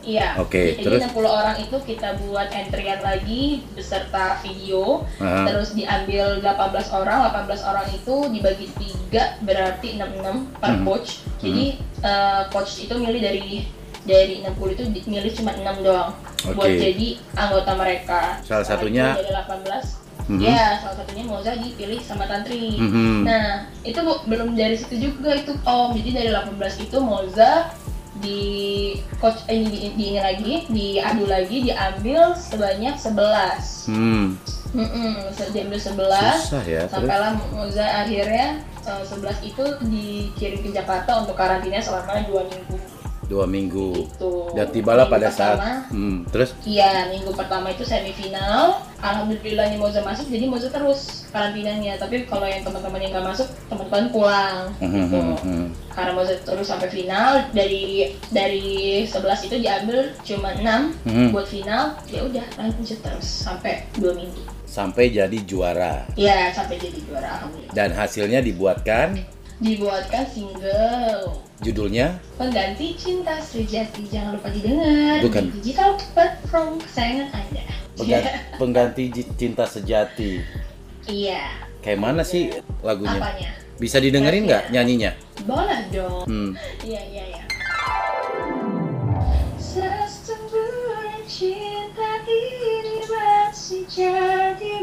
Iya. 0.00 0.40
Oke, 0.40 0.72
Jadi 0.72 0.84
terus? 0.84 1.00
60 1.04 1.28
orang 1.28 1.56
itu 1.58 1.76
kita 1.82 2.16
buat 2.18 2.48
entrian 2.48 3.00
lagi 3.00 3.60
beserta 3.72 4.40
video. 4.40 5.04
Aha. 5.18 5.44
Terus 5.44 5.72
diambil 5.72 6.40
18 6.40 6.88
orang, 6.88 7.28
18 7.28 7.60
orang 7.60 7.84
itu 7.88 8.14
dibagi 8.32 8.72
tiga 8.74 9.36
berarti 9.40 10.00
66 10.00 10.48
per 10.54 10.72
Hmm. 10.72 10.84
coach. 10.84 11.20
Jadi 11.38 11.66
eh, 11.98 12.42
coach 12.48 12.78
itu 12.80 12.94
milih 12.94 13.18
dari 13.18 13.66
dari 14.00 14.40
60 14.40 14.72
itu 14.72 14.82
milih 15.04 15.28
cuma 15.34 15.52
6 15.52 15.82
doang 15.82 16.14
buat 16.46 16.64
Oke. 16.64 16.78
jadi 16.78 17.08
anggota 17.34 17.72
mereka. 17.74 18.20
Salah 18.40 18.62
satunya- 18.62 19.12
dari 19.12 19.28
18 19.28 19.97
Mhm. 20.28 20.44
Ya, 20.44 20.76
salah 20.78 20.96
satunya 21.00 21.24
Moza 21.24 21.56
dipilih 21.56 22.04
sama 22.04 22.28
Tantri. 22.28 22.76
Mhm. 22.76 23.24
Nah, 23.24 23.64
itu 23.80 23.96
belum 24.28 24.52
dari 24.52 24.76
situ 24.76 25.08
juga 25.08 25.32
itu 25.32 25.56
Om. 25.58 25.96
Jadi 25.96 26.10
dari 26.12 26.28
18 26.28 26.52
itu 26.78 26.96
Moza 27.00 27.72
di 28.18 28.40
coach 29.16 29.46
eh, 29.46 29.56
ini 29.56 29.68
di, 29.70 29.78
di 29.94 30.04
ini 30.10 30.20
lagi, 30.20 30.54
diadu 30.68 31.24
lagi, 31.24 31.56
diambil 31.64 32.34
sebanyak 32.34 32.94
11. 32.94 33.88
Hmm. 33.88 34.36
Mm-mm, 34.68 35.32
se- 35.32 35.48
diambil 35.48 35.80
11 35.80 36.44
Susah 36.44 36.60
ya. 36.60 36.84
Sampailah 36.84 37.32
Moza 37.48 37.80
akhirnya 38.04 38.60
eh, 38.84 39.02
11 39.02 39.40
itu 39.40 39.64
dikirim 39.80 40.60
ke 40.60 40.70
Jakarta 40.70 41.24
untuk 41.24 41.40
karantina 41.40 41.80
selama 41.80 42.20
2 42.20 42.52
minggu. 42.52 42.76
Dua 43.28 43.44
minggu. 43.44 44.08
Gitu. 44.08 44.32
Dan 44.56 44.72
tibalah 44.72 45.04
Minggu 45.04 45.14
pada 45.14 45.28
saat 45.28 45.56
pertama, 45.56 45.92
hmm, 45.92 46.16
terus 46.32 46.50
Iya, 46.64 47.06
minggu 47.08 47.30
pertama 47.30 47.68
itu 47.68 47.84
semifinal. 47.84 48.80
Alhamdulillahnya 48.98 49.76
Moza 49.76 50.00
masuk, 50.00 50.26
jadi 50.26 50.48
Moza 50.48 50.66
terus 50.68 51.28
karantinanya. 51.28 51.94
Tapi 51.96 52.24
kalau 52.24 52.42
yang 52.42 52.64
teman-teman 52.64 52.98
yang 52.98 53.12
nggak 53.12 53.26
masuk, 53.28 53.46
teman-teman 53.68 54.08
pulang. 54.08 54.56
Hmm, 54.80 54.90
Gitu. 54.90 55.14
hmm, 55.14 55.36
hmm. 55.38 55.66
Karena 55.92 56.12
Moza 56.12 56.34
terus 56.40 56.66
sampai 56.66 56.88
final, 56.88 57.46
dari 57.52 58.10
dari 58.28 58.66
11 59.04 59.44
itu 59.44 59.56
diambil 59.56 59.98
cuma 60.24 60.48
6 60.52 60.96
Hmm. 61.04 61.28
buat 61.30 61.46
final. 61.46 61.94
Ya 62.08 62.24
udah 62.24 62.46
lanjut 62.56 62.98
terus 62.98 63.26
sampai 63.44 63.84
2 63.94 64.16
minggu. 64.16 64.40
sampai 64.68 65.08
jadi 65.08 65.38
juara. 65.42 66.04
Ya, 66.12 66.52
sampai 66.52 66.76
jadi 66.76 67.00
juara 67.00 67.40
alhamdulillah. 67.40 67.72
Dan 67.72 67.88
hasilnya 67.90 68.38
dibuatkan 68.38 69.16
Dibuatkan 69.58 70.22
single 70.24 71.34
judulnya 71.58 72.22
Pengganti 72.38 72.94
Cinta 72.94 73.42
Sejati. 73.42 74.06
Jangan 74.06 74.38
lupa 74.38 74.54
didengar 74.54 75.18
Bukan. 75.18 75.42
di 75.44 75.58
digital 75.58 75.98
platform 76.14 76.78
kesayangan 76.78 77.28
Anda. 77.34 77.62
Pengga- 77.98 78.34
pengganti 78.62 79.04
Ji- 79.10 79.30
cinta 79.34 79.66
sejati. 79.66 80.38
Iya. 81.04 81.42
Kayak 81.82 81.98
mana 81.98 82.22
sih 82.22 82.54
lagunya? 82.80 83.18
Apanya? 83.18 83.50
Bisa 83.74 83.98
didengerin 83.98 84.46
nggak 84.46 84.70
nyanyinya? 84.70 85.10
Boleh 85.42 85.82
dong. 85.90 86.22
Hmm. 86.26 86.50
Iya, 86.82 87.02
iya, 87.10 87.24
iya. 87.28 87.42
Sesungguhnya 89.58 91.18
cinta 91.26 92.22
ini 92.22 93.02
masih 93.04 93.82
jadi 93.88 94.74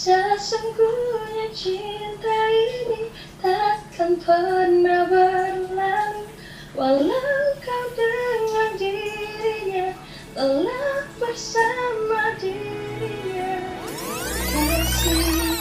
Sesungguhnya 0.00 1.52
cinta 1.52 2.38
ini 2.48 3.12
takkan 3.36 4.16
pernah 4.16 5.04
berlalu 5.04 6.24
Walau 6.72 7.44
kau 7.60 7.86
dengan 7.92 8.80
dirinya 8.80 9.92
telah 10.32 11.04
bersama 11.20 12.32
dirinya. 12.40 13.60
Kasih 14.48 15.60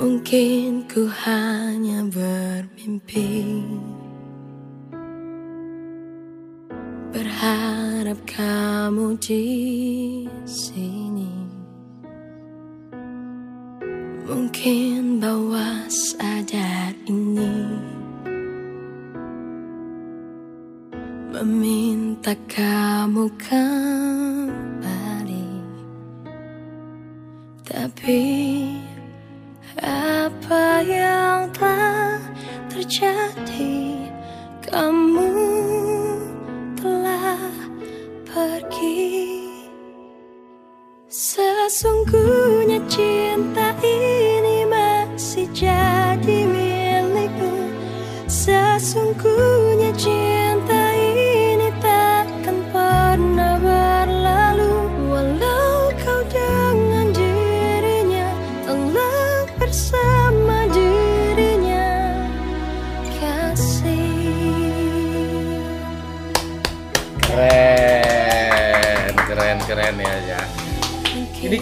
Mungkin 0.00 0.88
ku 0.88 1.04
hanya 1.12 2.00
bermimpi. 2.08 3.60
Berharap 7.12 8.24
kamu 8.24 9.20
di 9.20 9.44
sini 10.48 11.45
Mungkin 14.26 15.22
bawah 15.22 15.86
sadar 15.86 16.90
ini. 17.06 17.78
Meminta 21.30 22.34
kamu 22.50 23.30
kembali. 23.38 24.82
Tapi 27.70 28.26
apa 29.78 30.82
yang 30.82 31.46
telah 31.54 32.18
terjadi? 32.66 34.10
Kamu 34.66 35.30
telah 36.74 37.46
pergi. 38.26 39.38
Sesungguhnya 41.06 42.82
cinta 42.90 43.70
ini 43.86 44.15
Sesungguhnya 48.86 49.55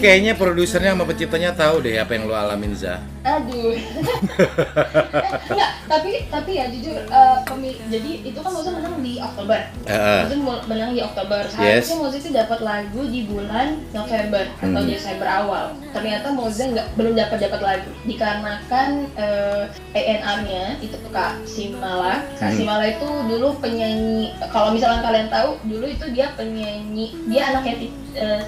kayaknya 0.05 0.33
produsernya 0.35 0.93
sama 0.93 1.09
penciptanya 1.09 1.51
tahu 1.51 1.81
deh 1.81 1.97
apa 1.97 2.13
yang 2.13 2.29
lo 2.29 2.37
alamin 2.37 2.77
Za. 2.77 3.01
Aduh. 3.25 3.73
Enggak, 5.49 5.71
tapi 5.87 6.29
tapi 6.29 6.51
ya 6.55 6.69
jujur 6.69 6.93
eh, 6.99 7.37
pemi- 7.43 7.81
jadi 7.89 8.11
itu 8.23 8.37
kan 8.37 8.51
Moza 8.51 8.71
menang 8.71 9.01
di 9.01 9.17
Oktober. 9.17 9.61
Heeh. 9.83 10.21
Itu 10.27 10.37
mo- 10.39 10.65
menang 10.65 10.93
di 10.93 11.01
Oktober. 11.01 11.41
Yes. 11.51 11.89
Seharusnya 11.89 11.97
Moza 11.99 12.17
itu 12.19 12.31
dapat 12.31 12.59
lagu 12.61 13.01
di 13.05 13.21
bulan 13.25 13.81
November 13.91 14.45
atau 14.55 14.69
Hmm. 14.77 14.85
Desember 14.87 15.25
awal. 15.27 15.65
Ternyata 15.91 16.27
Moza 16.31 16.63
nggak 16.67 16.87
belum 16.95 17.15
dapat 17.15 17.39
dapat 17.41 17.61
lagu 17.63 17.89
dikarenakan 18.05 18.89
eh, 19.15 19.63
ANR-nya 19.95 20.65
itu 20.79 20.97
Kak 21.07 21.41
Simala. 21.45 22.21
Kak 22.35 22.51
Hmm. 22.51 22.59
Simala 22.59 22.85
itu 22.87 23.09
dulu 23.25 23.57
penyanyi 23.59 24.37
kalau 24.51 24.69
misalkan 24.71 25.01
kalian 25.01 25.29
tahu 25.29 25.57
dulu 25.65 25.87
itu 25.87 26.05
dia 26.11 26.29
penyanyi 26.35 27.17
dia 27.27 27.49
anaknya 27.49 27.75
Ti- 27.79 27.97
eh, 28.15 28.43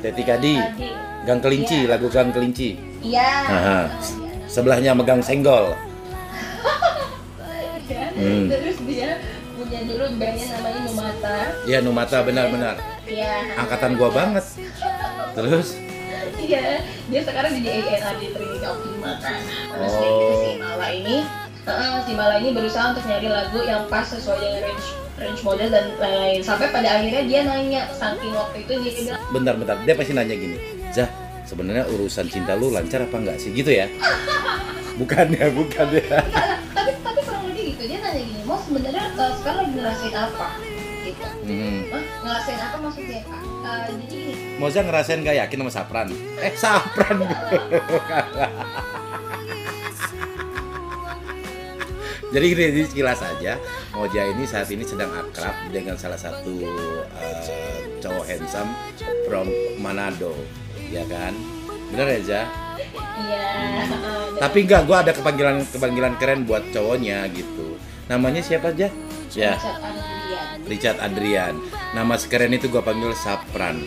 Teti 0.00 0.22
Kadi. 0.22 0.54
Gang 1.24 1.40
Kelinci, 1.40 1.78
Iya. 1.80 1.90
lagu 1.90 2.06
Gang 2.08 2.30
Kelinci. 2.30 2.76
Iya. 3.00 3.30
Iya. 3.48 3.78
Sebelahnya 4.44 4.92
megang 4.92 5.18
senggol. 5.18 5.72
Ya, 7.84 8.08
Hmm. 8.10 8.48
Terus 8.48 8.80
dia 8.82 9.20
punya 9.52 9.80
dulu 9.84 10.04
bandnya 10.16 10.46
namanya 10.52 10.80
Numata. 10.84 11.36
Iya 11.64 11.78
Numata 11.80 12.16
benar-benar. 12.22 12.76
Iya. 13.04 13.34
Angkatan 13.56 13.92
gua 13.94 14.08
banget. 14.08 14.44
Terus 15.34 15.76
Iya. 16.36 16.80
Dia 17.04 17.20
sekarang 17.20 17.52
jadi 17.56 17.68
ANR 17.82 18.16
di 18.16 18.28
Trinity 18.30 18.64
Optima 18.64 19.12
kan. 19.18 19.40
Terus 19.42 19.90
Oh. 19.90 19.98
kayak 19.98 20.12
gitu 20.14 20.34
si 20.38 20.52
Mala 20.56 20.88
ini, 20.90 21.16
eh, 21.60 21.98
si 22.00 22.12
Mala 22.14 22.34
ini 22.38 22.50
berusaha 22.52 22.84
untuk 22.90 23.04
nyari 23.04 23.28
lagu 23.28 23.58
yang 23.60 23.82
pas 23.86 24.06
sesuai 24.06 24.38
dengan 24.38 24.60
range 24.62 24.86
range 25.16 25.42
model 25.42 25.68
dan 25.68 25.84
lain-lain. 25.94 26.40
Sampai 26.40 26.68
pada 26.68 26.88
akhirnya 26.94 27.22
dia 27.22 27.40
nanya 27.42 27.82
saking 27.90 28.32
waktu 28.32 28.56
itu 28.62 28.72
dia 28.76 28.92
bilang 28.94 29.20
bentar-bentar 29.30 29.76
dia 29.82 29.94
pasti 29.94 30.12
nanya 30.12 30.34
gini. 30.34 30.56
Zah, 30.90 31.08
sebenarnya 31.42 31.84
urusan 31.88 32.26
cinta 32.26 32.54
lu 32.54 32.70
lancar 32.70 33.02
apa 33.02 33.16
enggak 33.16 33.38
sih 33.38 33.50
gitu 33.50 33.70
ya? 33.70 33.86
Bukan 35.00 35.26
ya, 35.28 35.50
bukan 35.50 35.86
ya. 35.90 36.22
Tapi 36.70 36.92
tapi 37.02 37.20
kurang 37.22 37.50
lebih 37.50 37.74
gitu 37.74 37.82
dia 37.84 37.98
nanya 37.98 38.22
gini 38.22 38.42
mau 38.44 38.54
sebenarnya 38.56 39.04
eh, 39.10 39.32
sekarang 39.34 39.58
lagi 39.58 39.74
ngerasain 39.74 40.14
apa 40.14 40.46
gitu 41.02 41.26
Hmm. 41.44 41.80
Hah? 41.90 42.02
ngerasain 42.22 42.56
apa 42.58 42.76
maksudnya 42.80 43.20
kak 43.22 43.42
Eh, 43.64 43.80
jadi 43.96 44.20
Moza 44.54 44.80
ngerasain 44.80 45.20
gak 45.20 45.36
yakin 45.40 45.58
sama 45.58 45.72
Sapran? 45.72 46.08
Eh, 46.38 46.52
Sapran. 46.54 47.16
Jadi 52.30 52.46
jadi 52.50 52.82
sekilas 52.82 53.20
aja, 53.20 53.60
Moja 53.90 54.22
ini 54.24 54.42
saat 54.42 54.66
ini 54.66 54.82
sedang 54.82 55.10
akrab 55.10 55.54
dengan 55.68 55.94
salah 55.94 56.16
satu 56.16 56.64
eh, 57.14 57.42
cowok 57.98 58.24
handsome 58.24 58.70
from 59.24 59.46
Manado, 59.76 60.34
ya 60.88 61.04
kan? 61.04 61.34
Bener 61.88 62.08
ya, 62.08 62.20
Za? 62.20 62.42
iya 63.14 63.42
eh, 63.54 63.84
dan- 63.86 64.02
Tapi 64.40 64.58
enggak, 64.62 64.82
gua 64.84 65.02
ada 65.02 65.12
kepanggilan 65.12 65.62
kepanggilan 65.68 66.14
keren 66.16 66.42
buat 66.42 66.64
cowoknya 66.70 67.28
gitu. 67.30 67.78
Namanya 68.04 68.42
siapa 68.42 68.70
aja? 68.70 68.90
Ya, 69.30 69.54
Richard 69.54 69.78
Andrian. 69.78 70.56
Richard 70.66 70.98
Adrian. 71.00 71.54
Nama 71.92 72.14
sekeren 72.16 72.50
itu 72.50 72.66
gua 72.66 72.82
panggil 72.82 73.14
Sapran. 73.14 73.78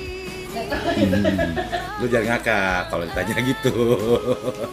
Hmm, 0.57 1.53
lu 1.99 2.07
jangan 2.07 2.33
ngakak 2.33 2.81
kalau 2.87 3.03
ditanya 3.03 3.35
gitu. 3.43 3.75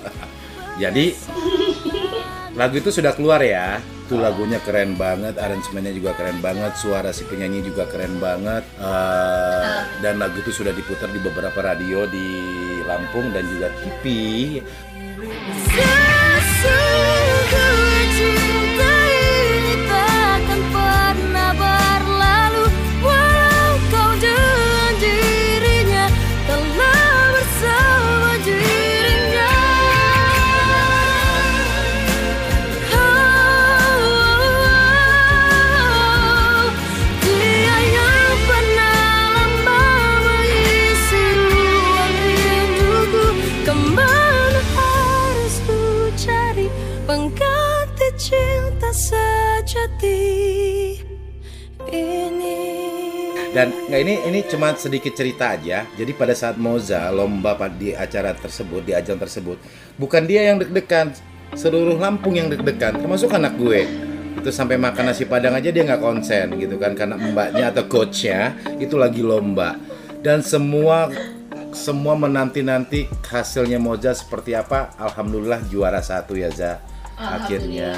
Jadi 0.82 1.14
lagu 2.54 2.78
itu 2.78 2.90
sudah 2.90 3.14
keluar 3.14 3.42
ya. 3.42 3.78
Tuh 4.04 4.20
lagunya 4.20 4.60
keren 4.60 5.00
banget, 5.00 5.40
aransemennya 5.40 5.96
juga 5.96 6.12
keren 6.12 6.44
banget, 6.44 6.76
suara 6.76 7.08
si 7.08 7.24
penyanyi 7.24 7.64
juga 7.64 7.88
keren 7.88 8.20
banget. 8.20 8.60
Eh, 8.76 9.80
dan 10.04 10.20
lagu 10.20 10.44
itu 10.44 10.52
sudah 10.52 10.76
diputar 10.76 11.08
di 11.08 11.24
beberapa 11.24 11.64
radio 11.64 12.04
di 12.04 12.28
Lampung 12.84 13.32
dan 13.32 13.48
juga 13.48 13.72
TV. 13.80 14.04
Sesungguhnya 15.64 17.83
ini 54.44 54.52
cuma 54.52 54.76
sedikit 54.76 55.16
cerita 55.16 55.56
aja. 55.56 55.88
Jadi 55.96 56.12
pada 56.12 56.36
saat 56.36 56.60
Moza 56.60 57.08
lomba 57.08 57.56
di 57.72 57.96
acara 57.96 58.36
tersebut, 58.36 58.84
di 58.84 58.92
ajang 58.92 59.16
tersebut, 59.16 59.56
bukan 59.96 60.28
dia 60.28 60.52
yang 60.52 60.60
deg-degan, 60.60 61.16
seluruh 61.56 61.96
Lampung 61.96 62.36
yang 62.36 62.52
deg-degan, 62.52 63.00
termasuk 63.00 63.32
anak 63.32 63.56
gue. 63.56 63.88
Itu 64.36 64.52
sampai 64.52 64.76
makan 64.76 65.08
nasi 65.08 65.24
padang 65.24 65.56
aja 65.56 65.72
dia 65.72 65.80
nggak 65.88 66.04
konsen 66.04 66.60
gitu 66.60 66.76
kan 66.76 66.92
karena 66.92 67.16
mbaknya 67.16 67.72
atau 67.72 67.88
coachnya 67.88 68.52
itu 68.76 69.00
lagi 69.00 69.24
lomba. 69.24 69.80
Dan 70.20 70.44
semua 70.44 71.08
semua 71.72 72.12
menanti-nanti 72.12 73.08
hasilnya 73.24 73.80
Moza 73.80 74.12
seperti 74.12 74.52
apa. 74.52 74.92
Alhamdulillah 75.00 75.64
juara 75.72 76.04
satu 76.04 76.36
ya 76.36 76.52
Za. 76.52 76.84
Akhirnya 77.14 77.94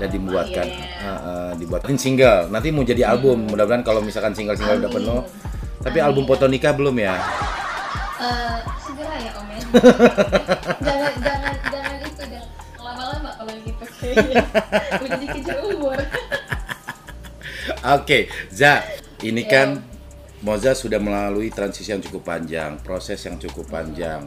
dan 0.00 0.08
dibuatkan 0.08 0.66
uh, 1.04 1.06
uh, 1.06 1.50
dibuatin 1.54 1.94
single. 1.94 2.50
Nanti 2.50 2.74
mau 2.74 2.82
jadi 2.82 3.06
album. 3.06 3.46
Mudah-mudahan 3.46 3.86
kalau 3.86 4.02
misalkan 4.02 4.34
single-single 4.34 4.82
udah 4.82 4.90
Amin. 4.90 4.98
penuh. 5.06 5.22
Tapi 5.80 5.98
Amin. 5.98 6.08
album 6.12 6.24
foto 6.28 6.44
nikah 6.44 6.76
belum 6.76 6.92
ya? 7.00 7.16
Eh, 8.20 8.58
segera 8.84 9.14
ya 9.16 9.32
Om 9.40 9.48
ya. 9.48 9.60
jangan 10.86 11.14
jangan 11.24 11.54
jangan 11.72 11.96
itu 12.04 12.24
jangan 12.28 12.48
lama-lama 12.76 13.30
kalau 13.40 13.52
gitu 13.64 13.84
kayaknya 13.96 14.44
udah 15.00 15.18
dikejar 15.24 15.58
umur. 15.64 15.98
Oke, 17.80 18.28
Za, 18.52 18.84
ini 19.24 19.48
kan 19.48 19.80
Moza 20.40 20.72
sudah 20.72 20.96
melalui 21.00 21.52
transisi 21.52 21.92
yang 21.92 22.00
cukup 22.00 22.28
panjang, 22.28 22.80
proses 22.80 23.20
yang 23.24 23.36
cukup 23.36 23.68
panjang. 23.68 24.24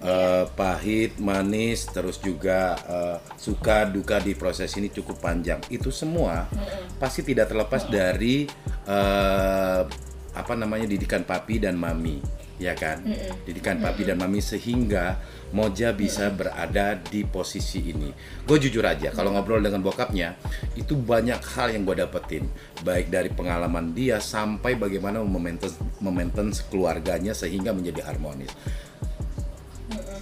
Eh, 0.00 0.44
pahit, 0.56 1.20
manis, 1.20 1.84
terus 1.92 2.16
juga 2.20 2.72
eh, 2.88 3.16
suka 3.36 3.84
duka 3.84 4.16
di 4.16 4.32
proses 4.32 4.72
ini 4.80 4.88
cukup 4.88 5.20
panjang. 5.20 5.60
Itu 5.68 5.92
semua 5.92 6.48
pasti 6.96 7.20
tidak 7.20 7.52
terlepas 7.52 7.84
dari 7.88 8.48
eh, 8.88 9.82
apa 10.30 10.54
namanya 10.54 10.86
didikan 10.86 11.26
papi 11.26 11.58
dan 11.58 11.74
mami, 11.74 12.22
ya 12.60 12.76
kan? 12.78 13.02
Didikan 13.42 13.82
papi 13.82 14.06
dan 14.06 14.20
mami 14.20 14.38
sehingga 14.38 15.18
Moja 15.50 15.90
bisa 15.90 16.30
berada 16.30 16.94
di 16.94 17.26
posisi 17.26 17.90
ini. 17.90 18.14
Gue 18.46 18.62
jujur 18.62 18.86
aja, 18.86 19.10
kalau 19.10 19.34
ngobrol 19.34 19.58
dengan 19.58 19.82
bokapnya, 19.82 20.38
itu 20.78 20.94
banyak 20.94 21.42
hal 21.42 21.74
yang 21.74 21.82
gue 21.82 21.98
dapetin, 21.98 22.46
baik 22.86 23.10
dari 23.10 23.34
pengalaman 23.34 23.90
dia 23.90 24.22
sampai 24.22 24.78
bagaimana 24.78 25.18
memaintain 25.18 25.74
memaintain 25.98 26.54
keluarganya 26.70 27.34
sehingga 27.34 27.74
menjadi 27.74 28.06
harmonis. 28.06 28.54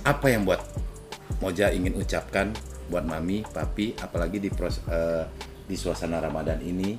Apa 0.00 0.32
yang 0.32 0.48
buat 0.48 0.64
Moja 1.44 1.70
ingin 1.70 1.94
ucapkan 2.00 2.50
buat 2.88 3.04
mami, 3.04 3.44
papi, 3.44 3.94
apalagi 4.00 4.40
di 4.40 4.48
pros- 4.48 4.82
eh, 4.88 5.28
di 5.68 5.76
suasana 5.76 6.24
Ramadan 6.24 6.58
ini 6.64 6.96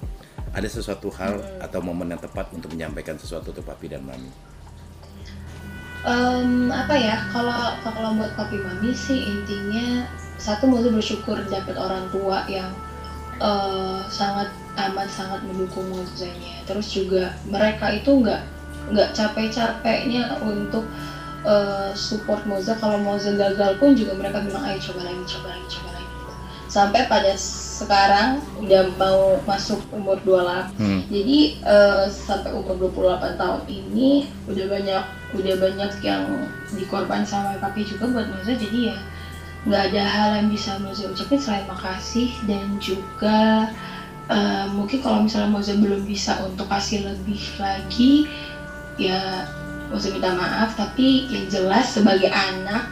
ada 0.54 0.68
sesuatu 0.70 1.14
hal 1.14 1.42
atau 1.62 1.80
momen 1.82 2.10
yang 2.10 2.22
tepat 2.22 2.50
untuk 2.54 2.74
menyampaikan 2.74 3.16
sesuatu 3.18 3.54
untuk 3.54 3.66
papi 3.66 3.92
dan 3.92 4.02
mami. 4.02 4.32
Em, 6.00 6.72
apa 6.72 6.96
ya 6.96 7.28
kalau 7.36 7.76
kalau 7.84 8.16
buat 8.16 8.32
papi 8.40 8.56
mami 8.56 8.96
sih 8.96 9.20
intinya 9.20 10.08
satu 10.40 10.72
mesti 10.72 10.96
bersyukur 10.96 11.36
dapat 11.52 11.76
orang 11.76 12.08
tua 12.08 12.48
yang 12.48 12.72
eh, 13.44 14.00
sangat 14.08 14.48
amat 14.80 15.12
sangat 15.12 15.44
mendukung 15.44 15.92
mozanya 15.92 16.64
terus 16.64 16.88
juga 16.96 17.36
mereka 17.52 17.92
itu 17.92 18.16
nggak 18.16 18.40
nggak 18.96 19.12
capek-capeknya 19.12 20.40
untuk 20.40 20.88
eh, 21.44 21.92
support 22.00 22.48
Moza 22.48 22.80
kalau 22.80 22.96
Moza 23.04 23.36
gagal 23.36 23.76
pun 23.84 23.92
juga 23.92 24.16
mereka 24.16 24.40
bilang 24.40 24.64
ayo 24.72 24.80
coba 24.80 25.04
lagi 25.04 25.24
coba 25.28 25.48
lagi 25.52 25.68
coba 25.68 25.90
lagi. 26.00 26.08
Sampai 26.72 27.02
pada 27.12 27.36
sekarang 27.80 28.44
udah 28.60 28.92
mau 29.00 29.40
masuk 29.48 29.80
umur 29.96 30.20
28 30.28 30.76
Hmm. 30.76 31.02
jadi 31.08 31.40
eh, 31.64 32.06
sampai 32.12 32.52
umur 32.52 32.92
28 32.92 33.40
tahun 33.40 33.62
ini 33.72 34.28
udah 34.52 34.66
banyak 34.68 35.04
udah 35.30 35.56
banyak 35.56 35.92
yang 36.04 36.24
dikorban 36.76 37.24
sama 37.24 37.56
papi 37.64 37.88
juga 37.88 38.12
buat 38.12 38.28
Moza 38.28 38.52
jadi 38.60 38.92
ya 38.92 38.98
nggak 39.68 39.84
ada 39.92 40.04
hal 40.04 40.30
yang 40.44 40.48
bisa 40.52 40.76
Moza 40.84 41.08
ucapin 41.08 41.40
selain 41.40 41.68
makasih 41.68 42.32
dan 42.48 42.68
juga 42.84 43.72
eh, 44.28 44.66
mungkin 44.76 45.00
kalau 45.00 45.24
misalnya 45.24 45.52
Moza 45.56 45.72
belum 45.76 46.04
bisa 46.04 46.36
untuk 46.44 46.68
kasih 46.68 47.08
lebih 47.08 47.40
lagi 47.58 48.28
ya 49.00 49.48
Moza 49.90 50.14
minta 50.14 50.30
maaf. 50.38 50.78
Tapi 50.78 51.26
yang 51.34 51.50
jelas 51.50 51.98
sebagai 51.98 52.30
anak 52.30 52.86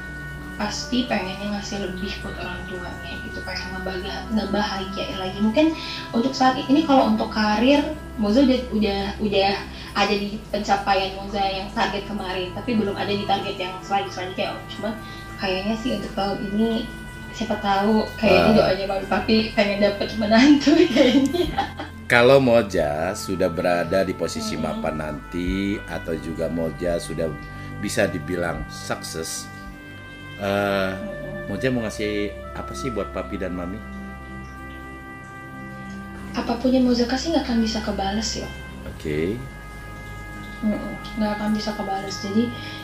pasti 0.58 1.06
pengennya 1.06 1.54
ngasih 1.54 1.86
lebih 1.86 2.10
buat 2.26 2.34
orang 2.42 2.62
tuanya 2.66 3.14
gitu 3.24 3.40
pengen 3.46 3.78
ngebahagia 3.78 4.16
ngebahagiain 4.34 5.18
lagi. 5.22 5.38
Mungkin 5.40 5.66
untuk 6.12 6.34
saat 6.34 6.58
ini 6.58 6.82
kalau 6.84 7.14
untuk 7.14 7.30
karir 7.30 7.82
Moza 8.18 8.42
udah 8.42 8.60
udah 8.74 9.02
udah 9.22 9.54
ada 9.94 10.14
di 10.14 10.42
pencapaian 10.50 11.14
Moza 11.14 11.38
yang 11.38 11.70
target 11.72 12.10
kemarin 12.10 12.50
tapi 12.58 12.74
belum 12.74 12.98
ada 12.98 13.14
di 13.14 13.24
target 13.30 13.56
yang 13.62 13.74
selanjutnya. 13.86 14.14
Selanjutnya 14.14 14.46
oh, 14.58 14.62
cuma 14.74 14.90
kayaknya 15.38 15.76
sih 15.78 15.94
untuk 16.02 16.12
tahun 16.18 16.38
ini 16.54 16.70
siapa 17.38 17.62
tahu 17.62 18.10
kayaknya 18.18 18.50
Ah. 18.50 18.58
doanya 18.58 18.86
mami 18.90 19.06
papi 19.06 19.36
pengen 19.54 19.78
dapet 19.86 20.10
menantu 20.18 20.74
kayaknya. 20.90 21.54
Kalau 22.10 22.40
Moja 22.42 23.12
sudah 23.14 23.52
berada 23.52 24.02
di 24.02 24.16
posisi 24.16 24.56
mapan 24.58 24.98
nanti 24.98 25.78
atau 25.86 26.16
juga 26.18 26.50
Moja 26.50 26.98
sudah 26.98 27.28
bisa 27.78 28.08
dibilang 28.10 28.64
sukses, 28.72 29.46
eh 30.38 30.92
Moja 31.48 31.72
mau 31.72 31.80
ngasih 31.88 32.36
apa 32.60 32.76
sih 32.76 32.92
buat 32.92 33.16
papi 33.16 33.40
dan 33.40 33.56
mami? 33.56 33.80
apa 36.38 36.54
pun 36.62 36.70
yang 36.70 36.86
Moza 36.86 37.10
kasih 37.10 37.34
nggak 37.34 37.50
akan 37.50 37.60
bisa 37.66 37.80
kebales 37.82 38.30
ya 38.38 38.50
Oke. 38.86 39.34
Mm-mm, 40.62 40.94
nggak 41.18 41.32
akan 41.38 41.50
bisa 41.58 41.74
kebales 41.74 42.14
jadi 42.22 42.44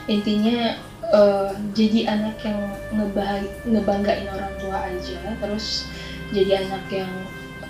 intinya 0.09 0.73
eh, 1.05 1.51
jadi 1.77 1.99
anak 2.17 2.41
yang 2.41 2.59
ngebah- 2.97 3.49
ngebanggain 3.69 4.25
orang 4.25 4.53
tua 4.57 4.89
aja 4.89 5.21
terus 5.37 5.85
jadi 6.33 6.65
anak 6.65 6.81
yang 6.89 7.09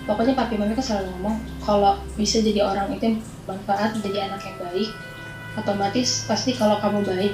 pokoknya 0.08 0.32
papi 0.32 0.56
mami 0.56 0.72
kan 0.72 0.84
selalu 0.84 1.08
ngomong 1.20 1.36
kalau 1.60 2.00
bisa 2.16 2.40
jadi 2.40 2.64
orang 2.64 2.88
itu 2.96 3.04
yang 3.12 3.18
manfaat 3.44 3.92
jadi 4.00 4.32
anak 4.32 4.40
yang 4.40 4.56
baik 4.60 4.90
otomatis 5.60 6.24
pasti 6.24 6.56
kalau 6.56 6.80
kamu 6.80 7.04
baik 7.04 7.32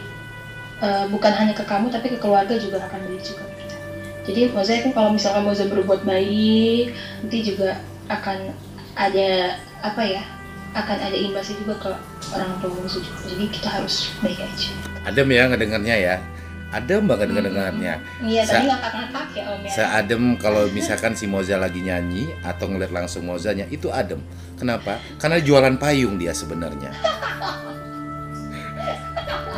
eh, 0.80 1.04
bukan 1.08 1.32
hanya 1.32 1.52
ke 1.52 1.64
kamu 1.64 1.88
tapi 1.88 2.12
ke 2.12 2.18
keluarga 2.18 2.56
juga 2.56 2.80
akan 2.82 3.00
baik 3.06 3.22
juga 3.22 3.44
ke 3.44 3.54
kita. 3.60 3.76
jadi 4.26 4.40
Moza 4.52 4.72
kan 4.80 4.92
kalau 4.92 5.10
misalkan 5.12 5.42
Moza 5.44 5.64
berbuat 5.68 6.02
baik 6.04 6.92
nanti 7.24 7.38
juga 7.44 7.78
akan 8.08 8.52
ada 8.96 9.54
apa 9.80 10.02
ya 10.02 10.22
akan 10.70 10.96
ada 11.02 11.16
imbasnya 11.16 11.56
juga 11.62 11.74
ke 11.82 11.90
orang 12.30 12.54
tua 12.62 12.70
musuh 12.78 13.02
juga. 13.02 13.26
Jadi 13.26 13.44
kita 13.50 13.68
harus 13.74 14.14
baik 14.22 14.38
aja. 14.38 14.70
Adem 15.02 15.26
ya 15.34 15.50
ngedengarnya 15.50 15.96
ya. 15.98 16.16
Adem 16.70 17.02
banget 17.10 17.34
ngedengarnya. 17.34 17.98
Iya, 18.22 18.42
Sa- 18.46 18.62
tadi 18.62 18.70
ngakak-ngakak 18.70 19.26
ya 19.34 19.44
Om 19.50 19.60
ya. 19.66 19.70
Seadem 19.74 20.22
kalau 20.38 20.62
misalkan 20.70 21.18
si 21.18 21.26
Moza 21.26 21.58
lagi 21.58 21.82
nyanyi 21.82 22.30
atau 22.46 22.70
ngeliat 22.70 22.94
langsung 22.94 23.26
Mozanya 23.26 23.66
itu 23.66 23.90
adem. 23.90 24.22
Kenapa? 24.54 25.02
Karena 25.18 25.42
jualan 25.42 25.74
payung 25.82 26.14
dia 26.22 26.30
sebenarnya. 26.30 26.94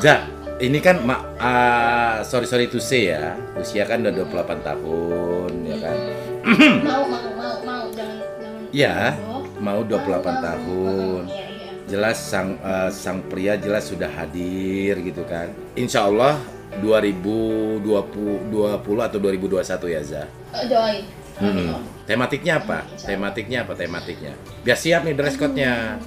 Ja, 0.02 0.18
ini 0.62 0.78
kan 0.78 1.02
ma 1.02 1.34
ah, 1.42 2.22
sorry 2.22 2.46
sorry 2.46 2.70
to 2.70 2.78
say 2.78 3.10
ya, 3.10 3.34
usia 3.58 3.82
kan 3.82 3.98
udah 3.98 4.14
28 4.14 4.62
tahun 4.62 5.50
ya 5.66 5.76
kan. 5.82 5.96
mau 6.86 7.02
mau 7.10 7.26
mau 7.34 7.54
mau 7.66 7.84
jangan 7.90 8.18
jangan. 8.38 8.62
Iya, 8.70 8.96
Oh, 9.26 9.42
mau 9.58 9.82
28 9.82 10.46
tahun. 10.46 11.22
Iya 11.26 11.46
iya. 11.50 11.70
Jelas 11.90 12.18
sang 12.22 12.62
eh, 12.62 12.90
sang 12.94 13.26
pria 13.26 13.58
jelas 13.58 13.90
sudah 13.90 14.06
hadir 14.06 15.02
gitu 15.02 15.26
kan. 15.26 15.50
Insya 15.74 16.06
Allah 16.06 16.38
2020 16.78 17.82
20 17.82 18.54
atau 19.02 19.18
2021 19.18 19.66
ya 19.90 20.00
Za. 20.06 20.24
Eh, 20.54 20.64
doain. 20.70 21.02
Hmm. 21.42 21.82
Tematiknya 22.06 22.62
apa? 22.62 22.86
Tematiknya 23.02 23.66
apa 23.66 23.74
tematiknya? 23.74 24.32
Biar 24.62 24.78
siap 24.78 25.02
nih 25.02 25.14
dress 25.18 25.34
code-nya. 25.34 25.98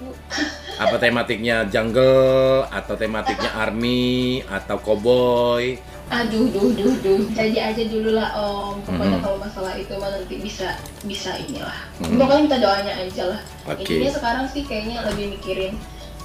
Apa 0.75 0.99
tematiknya 0.99 1.63
jungle 1.71 2.67
atau 2.67 2.95
tematiknya 2.99 3.47
army 3.55 4.43
atau 4.43 4.75
cowboy? 4.83 5.79
Aduh, 6.11 6.51
duh, 6.51 6.69
duh, 6.75 6.93
duh. 7.01 7.21
Jadi 7.31 7.57
aja 7.57 7.83
dulu 7.87 8.13
lah 8.13 8.29
Om. 8.35 8.83
Pokoknya 8.83 9.17
Mhm. 9.17 9.23
kalau 9.23 9.37
masalah 9.41 9.73
itu 9.73 9.95
mah 9.97 10.11
nanti 10.11 10.35
bisa 10.37 10.75
bisa 11.07 11.31
inilah. 11.39 11.73
Mhm. 12.03 12.19
Pokoknya 12.19 12.43
kita 12.45 12.57
doanya 12.61 12.93
aja 13.01 13.23
lah. 13.31 13.41
Oke. 13.71 13.81
Intinya 13.87 14.11
sekarang 14.13 14.45
sih 14.51 14.63
kayaknya 14.67 15.01
lebih 15.07 15.39
mikirin 15.39 15.73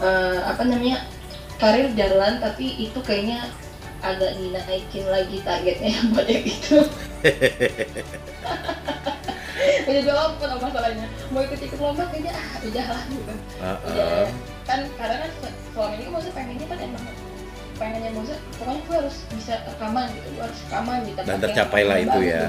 eh, 0.00 0.38
apa 0.48 0.64
namanya 0.64 1.04
karir 1.60 1.92
jalan 1.92 2.40
tapi 2.40 2.88
itu 2.88 2.96
kayaknya 3.04 3.44
agak 4.00 4.32
dinaikin 4.40 5.04
lagi 5.12 5.36
targetnya 5.44 5.92
yang 5.96 6.08
itu. 6.40 6.78
udah 9.82 10.00
dua 10.00 10.14
lompat 10.16 10.46
loh 10.46 10.58
masalahnya. 10.60 11.06
Mau 11.28 11.40
ikut 11.40 11.60
ikut 11.60 11.78
lomba 11.78 12.04
kayaknya 12.06 12.32
ah 12.32 12.48
udah 12.60 12.86
lah 12.86 13.02
gitu. 13.06 13.32
Uh-uh. 13.58 13.76
udah 13.86 14.26
kan 14.64 14.80
karena 14.94 15.16
kan 15.18 15.30
se- 15.36 15.56
selama 15.68 15.94
ini 15.94 16.04
maksudnya 16.06 16.34
pengennya 16.34 16.66
kan 16.66 16.78
emang 16.78 17.04
pengennya 17.74 18.10
maksudnya 18.12 18.40
pokoknya 18.54 18.80
gue 18.82 18.96
harus 19.00 19.16
bisa 19.32 19.54
rekaman 19.64 20.06
gitu 20.12 20.28
gue 20.30 20.42
harus 20.44 20.58
rekaman 20.62 20.96
tempat 21.02 21.22
Dan 21.24 21.38
tercapai 21.40 21.82
lah 21.82 21.96
itu 21.98 22.18
ya. 22.22 22.40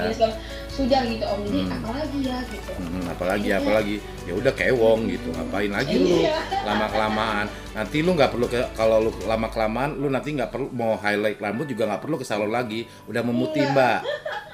sudah 0.72 1.00
gitu 1.04 1.24
om. 1.26 1.40
Jadi 1.42 1.60
Hmm. 1.62 1.72
apalagi 1.74 2.18
ya 2.22 2.38
gitu. 2.46 2.70
Hmm, 2.74 3.04
apalagi 3.06 3.48
apalagi. 3.50 3.96
Ya 4.22 4.32
udah 4.32 4.52
kewong 4.54 5.00
gitu 5.06 5.28
ngapain 5.30 5.68
lagi 5.68 5.94
lu? 5.96 6.22
Iya. 6.22 6.36
lama 6.62 6.86
kelamaan 6.86 7.46
nanti 7.72 7.96
lu 8.00 8.14
nggak 8.14 8.30
perlu 8.30 8.46
ke 8.46 8.60
kalau 8.72 8.96
lu 9.00 9.10
lama 9.24 9.48
kelamaan 9.48 9.96
lu 9.96 10.06
nanti 10.06 10.30
nggak 10.30 10.48
perlu 10.48 10.68
mau 10.70 10.94
highlight 10.94 11.36
rambut 11.36 11.66
juga 11.66 11.84
nggak 11.86 12.00
perlu 12.00 12.16
ke 12.16 12.24
salon 12.24 12.48
lagi. 12.48 12.86
Udah 13.04 13.20
memutih 13.20 13.66
Iya. 13.66 13.72
mbak. 13.72 14.00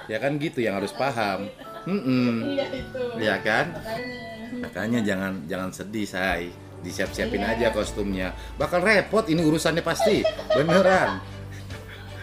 Ya 0.08 0.16
kan 0.16 0.40
gitu 0.40 0.58
yang 0.58 0.72
harus 0.74 0.88
paham 0.90 1.52
Mm-mm. 1.86 2.56
iya 2.56 2.66
itu. 2.72 3.02
Ya 3.20 3.36
kan? 3.38 3.74
Makanya. 3.74 4.16
Makanya 4.64 5.00
jangan 5.04 5.32
jangan 5.46 5.70
sedih 5.70 6.06
say 6.08 6.50
disiap-siapin 6.78 7.42
Iya. 7.42 7.54
aja 7.54 7.66
kostumnya. 7.74 8.32
Bakal 8.54 8.80
repot 8.82 9.26
ini 9.26 9.42
urusannya 9.42 9.82
pasti. 9.82 10.22
Beneran. 10.54 11.18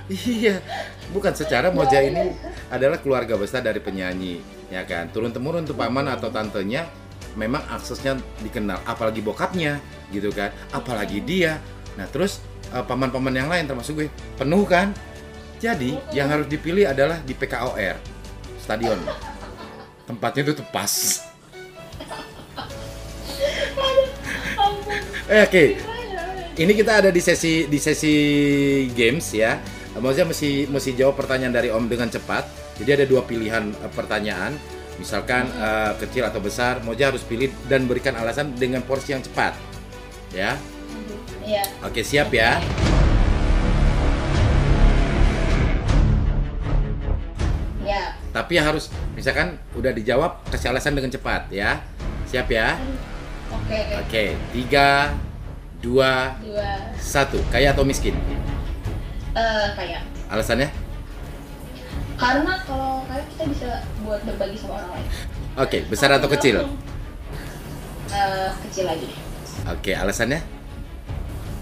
Iya. 0.07 0.61
Bukan 1.09 1.33
secara 1.33 1.69
Moja 1.73 1.97
ini 2.01 2.33
adalah 2.69 3.01
keluarga 3.01 3.37
besar 3.37 3.61
dari 3.65 3.81
penyanyi 3.81 4.41
ya 4.69 4.85
kan? 4.85 5.09
Turun 5.09 5.33
temurun 5.33 5.65
tuh 5.65 5.77
paman 5.77 6.09
atau 6.09 6.29
tantenya 6.29 6.85
memang 7.33 7.61
aksesnya 7.69 8.17
dikenal. 8.41 8.81
Apalagi 8.85 9.21
bokapnya 9.21 9.81
gitu 10.13 10.29
kan? 10.33 10.53
Apalagi 10.69 11.21
dia. 11.25 11.57
Nah 11.97 12.05
terus 12.09 12.41
eh, 12.69 12.85
paman-paman 12.85 13.33
yang 13.33 13.49
lain 13.49 13.65
termasuk 13.65 13.97
gue 13.97 14.07
penuh 14.37 14.65
kan? 14.65 14.93
Jadi 15.57 15.97
yang 16.13 16.29
harus 16.29 16.45
dipilih 16.45 16.85
adalah 16.85 17.17
di 17.23 17.33
PKOR 17.33 17.95
stadion 18.59 18.97
tempatnya 20.05 20.41
itu 20.49 20.53
tuh 20.61 20.67
pas 20.69 20.93
Eh, 25.25 25.41
Oke, 25.41 25.73
ini 26.61 26.73
kita 26.77 27.01
ada 27.01 27.09
di 27.09 27.17
sesi 27.17 27.65
di 27.65 27.81
sesi 27.81 28.13
games 28.93 29.33
ya. 29.33 29.57
Maksudnya 29.97 30.29
mesti 30.29 30.69
mesti 30.69 30.93
jawab 30.93 31.17
pertanyaan 31.17 31.49
dari 31.49 31.73
Om 31.73 31.89
dengan 31.89 32.13
cepat. 32.13 32.45
Jadi 32.77 32.89
ada 33.01 33.05
dua 33.09 33.25
pilihan 33.25 33.73
eh, 33.73 33.89
pertanyaan. 33.89 34.53
Misalkan 35.01 35.49
eh, 35.49 35.97
kecil 35.97 36.29
atau 36.29 36.37
besar, 36.37 36.85
Moja 36.85 37.09
harus 37.09 37.25
pilih 37.25 37.49
dan 37.65 37.89
berikan 37.89 38.13
alasan 38.13 38.53
dengan 38.53 38.85
porsi 38.85 39.17
yang 39.17 39.25
cepat. 39.25 39.57
Ya. 40.29 40.61
iya 41.41 41.65
Oke, 41.81 42.05
siap 42.05 42.29
ya. 42.29 42.61
ya 47.81 48.13
Tapi 48.29 48.53
harus 48.61 48.93
misalkan 49.25 49.57
udah 49.73 49.89
dijawab 49.89 50.37
kasih 50.53 50.69
alasan 50.69 50.93
dengan 50.93 51.09
cepat 51.09 51.49
ya. 51.49 51.81
Siap 52.29 52.45
ya. 52.45 52.77
oke 53.49 53.73
oke 53.73 53.97
Oke, 54.05 54.23
tiga, 54.53 55.17
dua, 55.81 56.37
dua 56.45 56.93
satu. 57.01 57.41
Kaya 57.49 57.73
atau 57.73 57.81
miskin? 57.81 58.13
eh 59.33 59.67
kayak 59.73 60.05
Alasannya? 60.29 60.69
karena 62.15 62.53
kalau 62.63 63.01
kayak 63.09 63.25
kita 63.33 63.43
bisa 63.51 63.69
buat 64.07 64.21
berbagi 64.23 64.55
sama 64.55 64.79
orang 64.79 64.89
lain 64.95 65.07
Oke, 65.59 65.77
besar 65.91 66.07
atau 66.15 66.31
kecil? 66.31 66.63
Eh, 68.07 68.49
kecil 68.63 68.87
deh 68.87 69.11
Oke, 69.67 69.91
alasannya? 69.91 70.39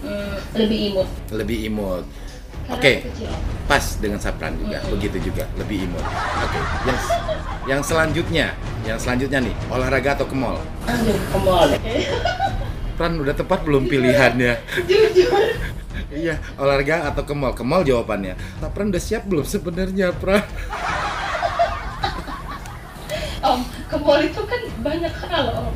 Hmm, 0.04 0.36
lebih 0.54 0.92
imut 0.92 1.08
Lebih 1.32 1.58
imut. 1.72 2.04
Oke, 2.72 3.04
kecil 3.04 3.28
pas 3.64 3.84
dengan 3.96 4.20
Sapran 4.20 4.52
juga, 4.60 4.80
begitu 4.92 5.32
juga, 5.32 5.48
lebih 5.56 5.88
imut. 5.88 6.04
Oke, 6.44 6.58
yang 6.84 6.98
yang 7.64 7.80
selanjutnya, 7.80 8.46
yang 8.84 9.00
selanjutnya 9.00 9.40
nih, 9.40 9.54
olahraga 9.72 10.20
atau 10.20 10.26
ke 10.28 10.36
mall? 10.36 10.60
aduh 10.84 11.16
ke 11.16 11.38
mall 11.40 11.68
Pran 13.00 13.18
udah 13.18 13.34
tepat 13.34 13.66
belum 13.66 13.90
pilihannya? 13.90 14.52
jujur 14.88 15.32
iya, 16.14 16.38
olahraga 16.60 17.08
atau 17.10 17.24
ke 17.26 17.34
mall? 17.34 17.56
Ke 17.56 17.64
mall 17.64 17.82
jawabannya. 17.82 18.36
Sapran 18.60 18.92
udah 18.92 19.02
siap 19.02 19.24
belum 19.26 19.44
sebenarnya, 19.48 20.12
Pran? 20.14 20.44
om 23.44 23.60
ke 23.92 23.96
mall 24.00 24.24
itu 24.24 24.40
kan 24.48 24.60
banyak 24.84 25.14
hal 25.24 25.44
om 25.56 25.72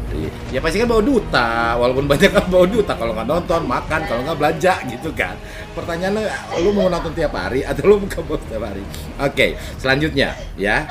Ya 0.53 0.61
pasti 0.61 0.77
kan 0.81 0.89
bawa 0.89 1.01
duta, 1.01 1.77
walaupun 1.81 2.05
banyak 2.05 2.29
kan 2.29 2.45
bawa 2.53 2.69
duta. 2.69 2.93
Kalau 2.93 3.17
nggak 3.17 3.29
nonton, 3.29 3.61
makan, 3.65 4.01
kalau 4.05 4.21
nggak 4.25 4.37
belanja 4.37 4.75
gitu 4.89 5.11
kan. 5.17 5.37
Pertanyaannya, 5.73 6.29
lu 6.61 6.71
mau 6.77 6.93
nonton 6.93 7.13
tiap 7.17 7.33
hari 7.33 7.65
atau 7.65 7.89
lu 7.89 8.05
buka 8.05 8.21
mall 8.25 8.41
tiap 8.45 8.65
hari? 8.65 8.85
Oke, 9.21 9.57
selanjutnya 9.81 10.37
ya, 10.61 10.85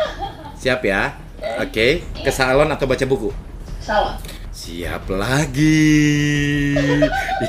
siap 0.58 0.82
ya. 0.82 1.13
Oke, 1.62 2.01
ke 2.01 2.32
salon 2.34 2.69
atau 2.73 2.89
baca 2.89 3.06
buku? 3.06 3.30
salon 3.77 4.17
Siap 4.58 5.06
lagi. 5.13 6.73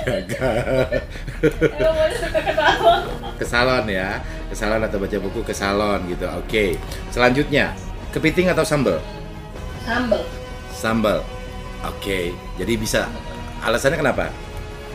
ya 0.04 0.20
kan? 0.28 1.00
mau 1.81 2.04
suka 2.12 2.40
ke 3.40 3.44
salon 3.48 3.85
ya. 3.88 4.20
Ke 4.52 4.54
salon 4.54 4.85
atau 4.85 5.00
baca 5.00 5.16
buku 5.16 5.40
ke 5.40 5.57
salon 5.57 6.04
gitu. 6.12 6.28
Oke. 6.37 6.76
Selanjutnya, 7.09 7.72
kepiting 8.12 8.52
atau 8.52 8.61
sambal? 8.61 9.00
sambel 9.88 10.20
Sambal. 10.79 11.27
Oke. 11.83 12.31
Jadi 12.55 12.73
bisa. 12.79 13.11
Alasannya 13.67 13.99
kenapa? 13.99 14.31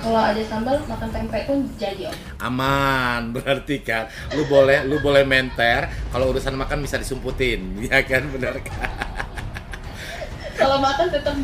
kalau 0.04 0.20
ada 0.20 0.44
sambal 0.44 0.76
makan 0.84 1.10
tempe 1.16 1.40
pun 1.48 1.64
jadi 1.80 2.12
om 2.12 2.16
Aman, 2.44 3.32
berarti 3.32 3.80
kan. 3.80 4.12
Lu 4.36 4.44
boleh 4.52 4.84
lu 4.84 5.00
boleh 5.00 5.24
menter 5.24 5.88
kalau 6.12 6.36
urusan 6.36 6.56
makan 6.60 6.84
bisa 6.84 7.00
disumputin. 7.00 7.72
Ya 7.88 8.04
kan, 8.04 8.28
benar 8.28 8.60
kan? 8.60 8.84
kalau 10.60 10.84
makan 10.84 11.08
tetap 11.08 11.32
om 11.36 11.44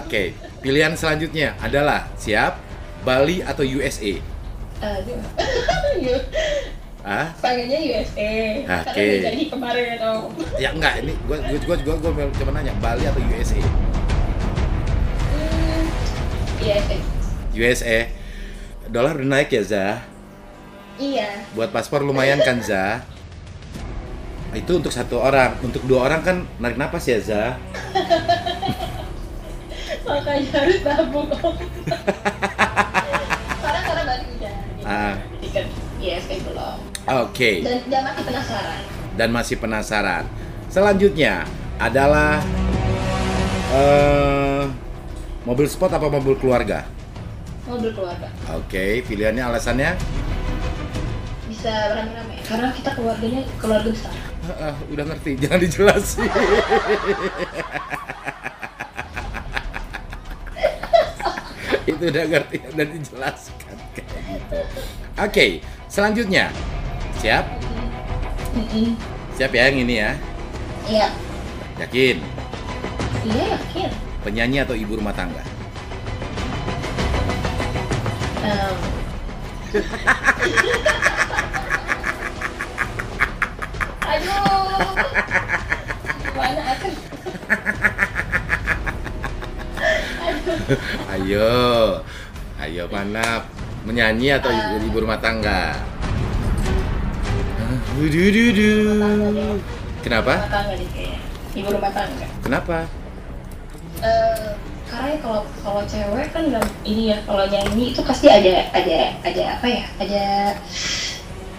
Oke. 0.00 0.32
Pilihan 0.64 0.96
selanjutnya 0.96 1.60
adalah 1.60 2.08
siap 2.16 2.56
Bali 3.04 3.44
atau 3.44 3.60
USA? 3.68 4.16
aduh 4.84 5.16
Yuk, 6.02 6.22
Ah? 7.04 7.36
pengennya 7.36 7.76
USA 7.84 8.64
Oke. 8.64 8.96
udah 8.96 9.28
jadi 9.28 9.44
kemarin 9.52 10.00
om 10.00 10.32
Ya 10.56 10.72
enggak, 10.72 11.04
ini 11.04 11.12
gua 11.28 11.36
gua 11.36 11.60
gua 11.60 11.76
gua, 11.84 11.94
gua, 12.00 12.10
gua 12.16 12.32
cuma 12.32 12.50
nanya 12.56 12.72
Bali 12.80 13.04
atau 13.04 13.20
USA? 13.28 13.60
hmm, 15.28 15.84
USA 16.64 16.96
USA. 17.52 17.98
Dolar 18.88 19.20
udah 19.20 19.28
naik 19.36 19.52
ya, 19.52 19.60
Zah? 19.60 20.00
iya 20.96 21.44
Buat 21.52 21.76
paspor 21.76 22.00
lumayan 22.00 22.40
kan, 22.40 22.64
Zah? 22.64 23.04
Itu 24.56 24.80
untuk 24.80 24.88
satu 24.88 25.20
orang, 25.20 25.60
untuk 25.60 25.84
dua 25.84 26.08
orang 26.08 26.24
kan 26.24 26.36
narik 26.56 26.80
napas 26.80 27.04
ya, 27.04 27.20
Zah? 27.20 27.60
makanya 30.04 30.48
harus 30.60 30.78
nabung 30.84 31.28
om 31.40 31.54
karena 33.60 33.80
karena 33.80 34.02
balik 34.04 34.28
udah 34.36 34.54
gitu. 34.76 34.84
Ah. 34.84 35.14
tiket 35.40 35.66
USA 35.96 36.36
belum 36.44 36.78
Oke. 37.04 37.60
dan 37.60 37.84
dia 37.84 38.00
masih 38.00 38.24
penasaran 38.24 38.80
dan 39.14 39.28
masih 39.30 39.56
penasaran. 39.60 40.24
Selanjutnya 40.66 41.44
adalah 41.76 42.40
eh 43.70 44.64
mobil 45.44 45.66
sport 45.68 45.92
apa 45.92 46.08
mobil 46.08 46.34
keluarga? 46.34 46.82
mobil 47.64 47.96
keluarga 47.96 48.28
Oke, 48.52 49.00
pilihannya 49.04 49.40
alasannya 49.40 49.96
bisa 51.48 51.72
rame-rame 51.96 52.36
karena 52.44 52.68
kita 52.72 52.92
keluarganya 52.92 53.40
keluarga 53.56 53.88
besar 53.88 54.12
Ah, 54.44 54.76
udah 54.92 55.08
ngerti, 55.08 55.40
jangan 55.40 55.56
dijelasin. 55.56 56.28
Itu 61.88 62.04
udah 62.08 62.24
ngerti, 62.28 62.56
udah 62.68 62.86
dijelaskan 62.92 63.76
kayak 63.92 64.08
gitu. 64.28 64.58
Oke, 65.16 65.46
selanjutnya 65.86 66.52
siap? 67.24 67.48
Mm-mm. 68.52 68.92
Siap 69.32 69.48
ya 69.56 69.72
yang 69.72 69.80
ini 69.80 69.94
ya? 69.96 70.12
iya 70.84 71.08
Yakin? 71.80 72.20
iya 73.24 73.44
yakin 73.56 73.88
Penyanyi 74.20 74.60
atau 74.60 74.76
ibu 74.76 75.00
rumah 75.00 75.16
tangga? 75.16 75.40
Em, 78.44 78.76
aduh 84.04 84.84
gimana 86.28 86.62
aku 86.76 86.88
aduh 90.20 90.58
Ayo, 91.16 91.48
ayo 92.60 92.84
mana 92.92 93.48
menyanyi 93.88 94.36
atau 94.36 94.52
ibu, 94.52 94.92
ibu 94.92 94.98
rumah 95.08 95.16
tangga? 95.24 95.72
Dudududu. 97.94 98.70
rumah 98.90 99.54
Kenapa? 100.02 100.32
tangga 100.50 100.74
nih 100.74 100.88
kayaknya 100.90 101.18
ibu 101.54 101.68
rumah 101.70 101.92
tangga 101.94 102.26
Kenapa? 102.42 102.78
Eh, 104.02 104.50
karena 104.90 105.16
kalau 105.22 105.42
kalau 105.62 105.82
cewek 105.86 106.28
kan 106.34 106.50
nggak 106.50 106.66
ini 106.82 107.14
ya 107.14 107.18
kalau 107.24 107.46
nyanyi 107.46 107.94
itu 107.94 108.00
pasti 108.02 108.26
ada 108.28 108.68
ada 108.74 108.98
ada 109.22 109.44
apa 109.56 109.66
ya 109.66 109.84
ada 109.96 110.24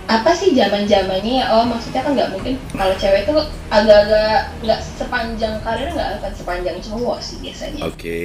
apa 0.06 0.30
sih 0.38 0.54
zaman 0.54 0.86
zamannya 0.86 1.42
ya 1.42 1.46
oh 1.50 1.66
maksudnya 1.66 2.06
kan 2.06 2.14
nggak 2.14 2.30
mungkin 2.36 2.54
kalau 2.78 2.94
cewek 3.00 3.26
itu 3.26 3.34
agak-agak 3.74 4.54
nggak 4.62 4.80
sepanjang 4.84 5.56
karir 5.66 5.90
nggak 5.90 6.22
akan 6.22 6.32
sepanjang 6.38 6.78
cowok 6.84 7.18
sih 7.24 7.42
biasanya 7.42 7.82
Oke. 7.90 8.22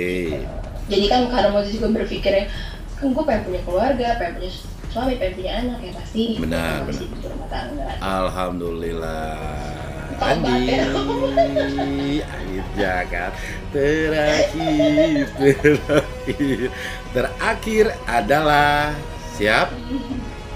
jadi 0.92 1.07
kan 1.09 1.20
karena 1.33 1.49
mau 1.49 1.64
juga 1.64 1.88
berpikirnya 1.96 2.53
kan 3.01 3.07
gue 3.16 3.25
pengen 3.25 3.42
punya 3.49 3.61
keluarga 3.64 4.07
pengen 4.20 4.33
punya 4.37 4.51
suami, 4.90 5.14
pengen 5.16 5.35
punya 5.38 5.53
anak 5.62 5.79
ya 5.87 5.92
pasti. 5.94 6.24
Benar, 6.42 6.83
benar. 6.87 7.07
Alhamdulillah. 8.03 9.38
Andi, 10.20 10.68
ya. 10.68 10.85
akhirnya 12.29 12.94
kan 13.09 13.33
terakhir, 13.72 15.33
terakhir, 15.33 16.68
terakhir 17.16 17.85
adalah 18.05 18.92
siap. 19.33 19.72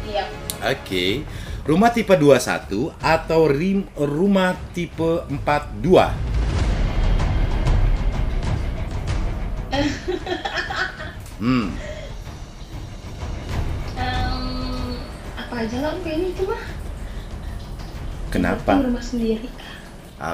Iya. 0.05 0.29
Oke, 0.61 1.25
rumah 1.65 1.89
tipe 1.97 2.13
21 2.13 2.93
atau 3.01 3.41
rim, 3.49 3.89
rumah 3.97 4.53
tipe 4.77 5.25
42? 5.33 6.13
Hmm, 11.35 11.77
apa 15.55 15.71
aja 15.71 15.87
lah 15.87 15.95
kayaknya 16.03 16.29
itu 16.35 16.43
mah. 16.51 16.63
kenapa? 18.27 18.59
Penting 18.67 18.91
rumah 18.91 19.05
sendiri. 19.07 19.49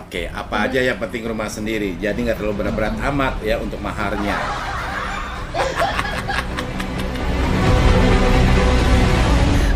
Oke, 0.00 0.22
apa 0.32 0.56
aja 0.64 0.80
yang 0.80 0.96
penting 0.96 1.28
rumah 1.28 1.44
sendiri. 1.52 1.92
Jadi 2.00 2.24
nggak 2.24 2.40
terlalu 2.40 2.64
berat-berat 2.64 2.96
amat 3.12 3.44
ya 3.44 3.60
untuk 3.60 3.76
maharnya. 3.84 4.40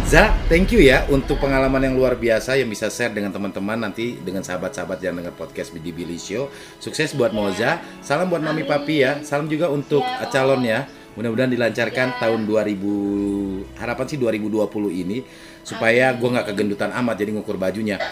Za, 0.09 0.33
thank 0.49 0.73
you 0.73 0.81
ya 0.81 1.05
untuk 1.13 1.37
pengalaman 1.37 1.93
yang 1.93 1.93
luar 1.93 2.17
biasa 2.17 2.57
yang 2.57 2.73
bisa 2.73 2.89
share 2.89 3.13
dengan 3.13 3.29
teman-teman 3.29 3.77
nanti 3.77 4.17
dengan 4.17 4.41
sahabat-sahabat 4.41 4.97
yang 5.05 5.21
dengar 5.21 5.37
podcast 5.37 5.77
di 5.77 5.93
Billy 5.93 6.17
Show. 6.17 6.49
Sukses 6.81 7.13
buat 7.13 7.37
Moza. 7.37 7.85
Salam 8.01 8.33
buat 8.33 8.41
mami 8.41 8.65
papi 8.65 9.05
ya. 9.05 9.21
Salam 9.21 9.53
juga 9.53 9.69
untuk 9.69 10.01
Ya, 10.01 10.25
calon 10.33 10.65
ya. 10.65 10.89
Mudah-mudahan 11.15 11.51
dilancarkan 11.51 12.19
tahun 12.19 12.47
2000 12.47 13.79
harapan 13.79 14.05
sih 14.11 14.19
2020 14.19 15.03
ini 15.07 15.19
supaya 15.63 16.11
gua 16.15 16.39
nggak 16.39 16.55
kegendutan 16.55 16.91
amat 16.91 17.15
jadi 17.23 17.31
ngukur 17.39 17.57
bajunya. 17.57 18.03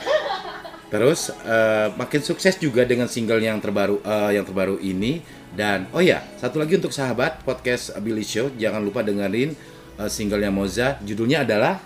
Terus 0.93 1.33
eh, 1.49 1.88
makin 1.97 2.21
sukses 2.21 2.61
juga 2.61 2.85
dengan 2.85 3.09
single 3.09 3.41
yang 3.41 3.57
terbaru 3.59 4.05
eh, 4.05 4.37
yang 4.37 4.45
terbaru 4.45 4.77
ini. 4.77 5.25
Dan 5.53 5.88
oh 5.93 6.01
ya 6.01 6.21
satu 6.37 6.61
lagi 6.61 6.77
untuk 6.81 6.93
sahabat 6.93 7.45
podcast 7.45 7.93
Billy 8.01 8.25
Show 8.25 8.53
jangan 8.57 8.85
lupa 8.85 9.01
dengerin 9.01 9.57
eh, 9.97 10.11
singlenya 10.12 10.53
Moza. 10.53 11.01
Judulnya 11.01 11.49
adalah 11.49 11.81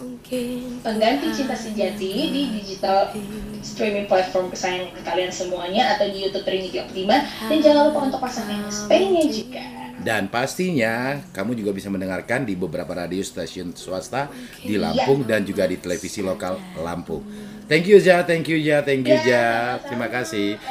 Pengganti 0.82 1.30
cinta 1.30 1.54
sejati 1.54 2.34
di 2.34 2.42
digital 2.58 3.14
streaming 3.62 4.10
platform 4.10 4.50
kesayangan 4.50 4.98
kalian 5.06 5.30
semuanya 5.30 5.94
atau 5.94 6.10
di 6.10 6.26
YouTube 6.26 6.42
Trinity 6.42 6.82
Optima. 6.82 7.22
Dan 7.46 7.62
jangan 7.62 7.94
lupa 7.94 8.10
untuk 8.10 8.18
pasang 8.18 8.50
MSP-nya 8.50 9.22
juga. 9.30 9.85
Dan 10.06 10.30
pastinya 10.30 11.18
kamu 11.34 11.58
juga 11.58 11.74
bisa 11.74 11.90
mendengarkan 11.90 12.46
di 12.46 12.54
beberapa 12.54 12.94
radio 12.94 13.18
stasiun 13.26 13.74
swasta 13.74 14.30
di 14.62 14.78
Lampung 14.78 15.26
dan 15.26 15.42
juga 15.42 15.66
di 15.66 15.82
televisi 15.82 16.22
lokal 16.22 16.78
Lampung. 16.78 17.26
Thank 17.66 17.90
you 17.90 17.98
Ja, 17.98 18.22
thank 18.22 18.46
you 18.46 18.54
Ja, 18.54 18.86
thank 18.86 19.02
you 19.02 19.18
Ja. 19.26 19.82
Terima 19.82 20.06
kasih. 20.06 20.62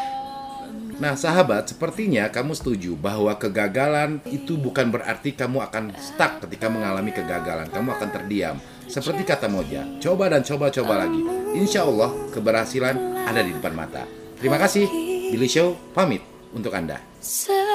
Nah, 0.95 1.19
sahabat, 1.19 1.67
sepertinya 1.67 2.31
kamu 2.31 2.55
setuju 2.55 2.95
bahwa 2.95 3.35
kegagalan 3.35 4.23
itu 4.31 4.55
bukan 4.55 4.95
berarti 4.95 5.35
kamu 5.35 5.59
akan 5.67 5.91
stuck 5.99 6.47
ketika 6.47 6.71
mengalami 6.71 7.11
kegagalan. 7.11 7.67
Kamu 7.67 7.91
akan 7.99 8.09
terdiam. 8.15 8.55
Seperti 8.87 9.27
kata 9.27 9.51
Moja, 9.51 9.83
coba 9.99 10.31
dan 10.31 10.47
coba-coba 10.47 11.03
lagi. 11.03 11.19
Insya 11.51 11.83
Allah, 11.83 12.15
keberhasilan 12.31 13.27
ada 13.27 13.43
di 13.43 13.51
depan 13.51 13.75
mata. 13.75 14.07
Terima 14.39 14.55
kasih. 14.55 14.87
Billy 15.35 15.51
Show, 15.51 15.75
pamit 15.91 16.23
untuk 16.55 16.71
Anda. 16.71 17.03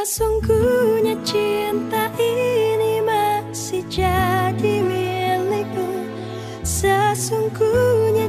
Sesungguhnya 0.01 1.13
cinta 1.29 2.09
ini 2.17 3.05
masih 3.05 3.85
jadi 3.93 4.81
milikku. 4.81 6.09
Sesungguhnya 6.65 8.25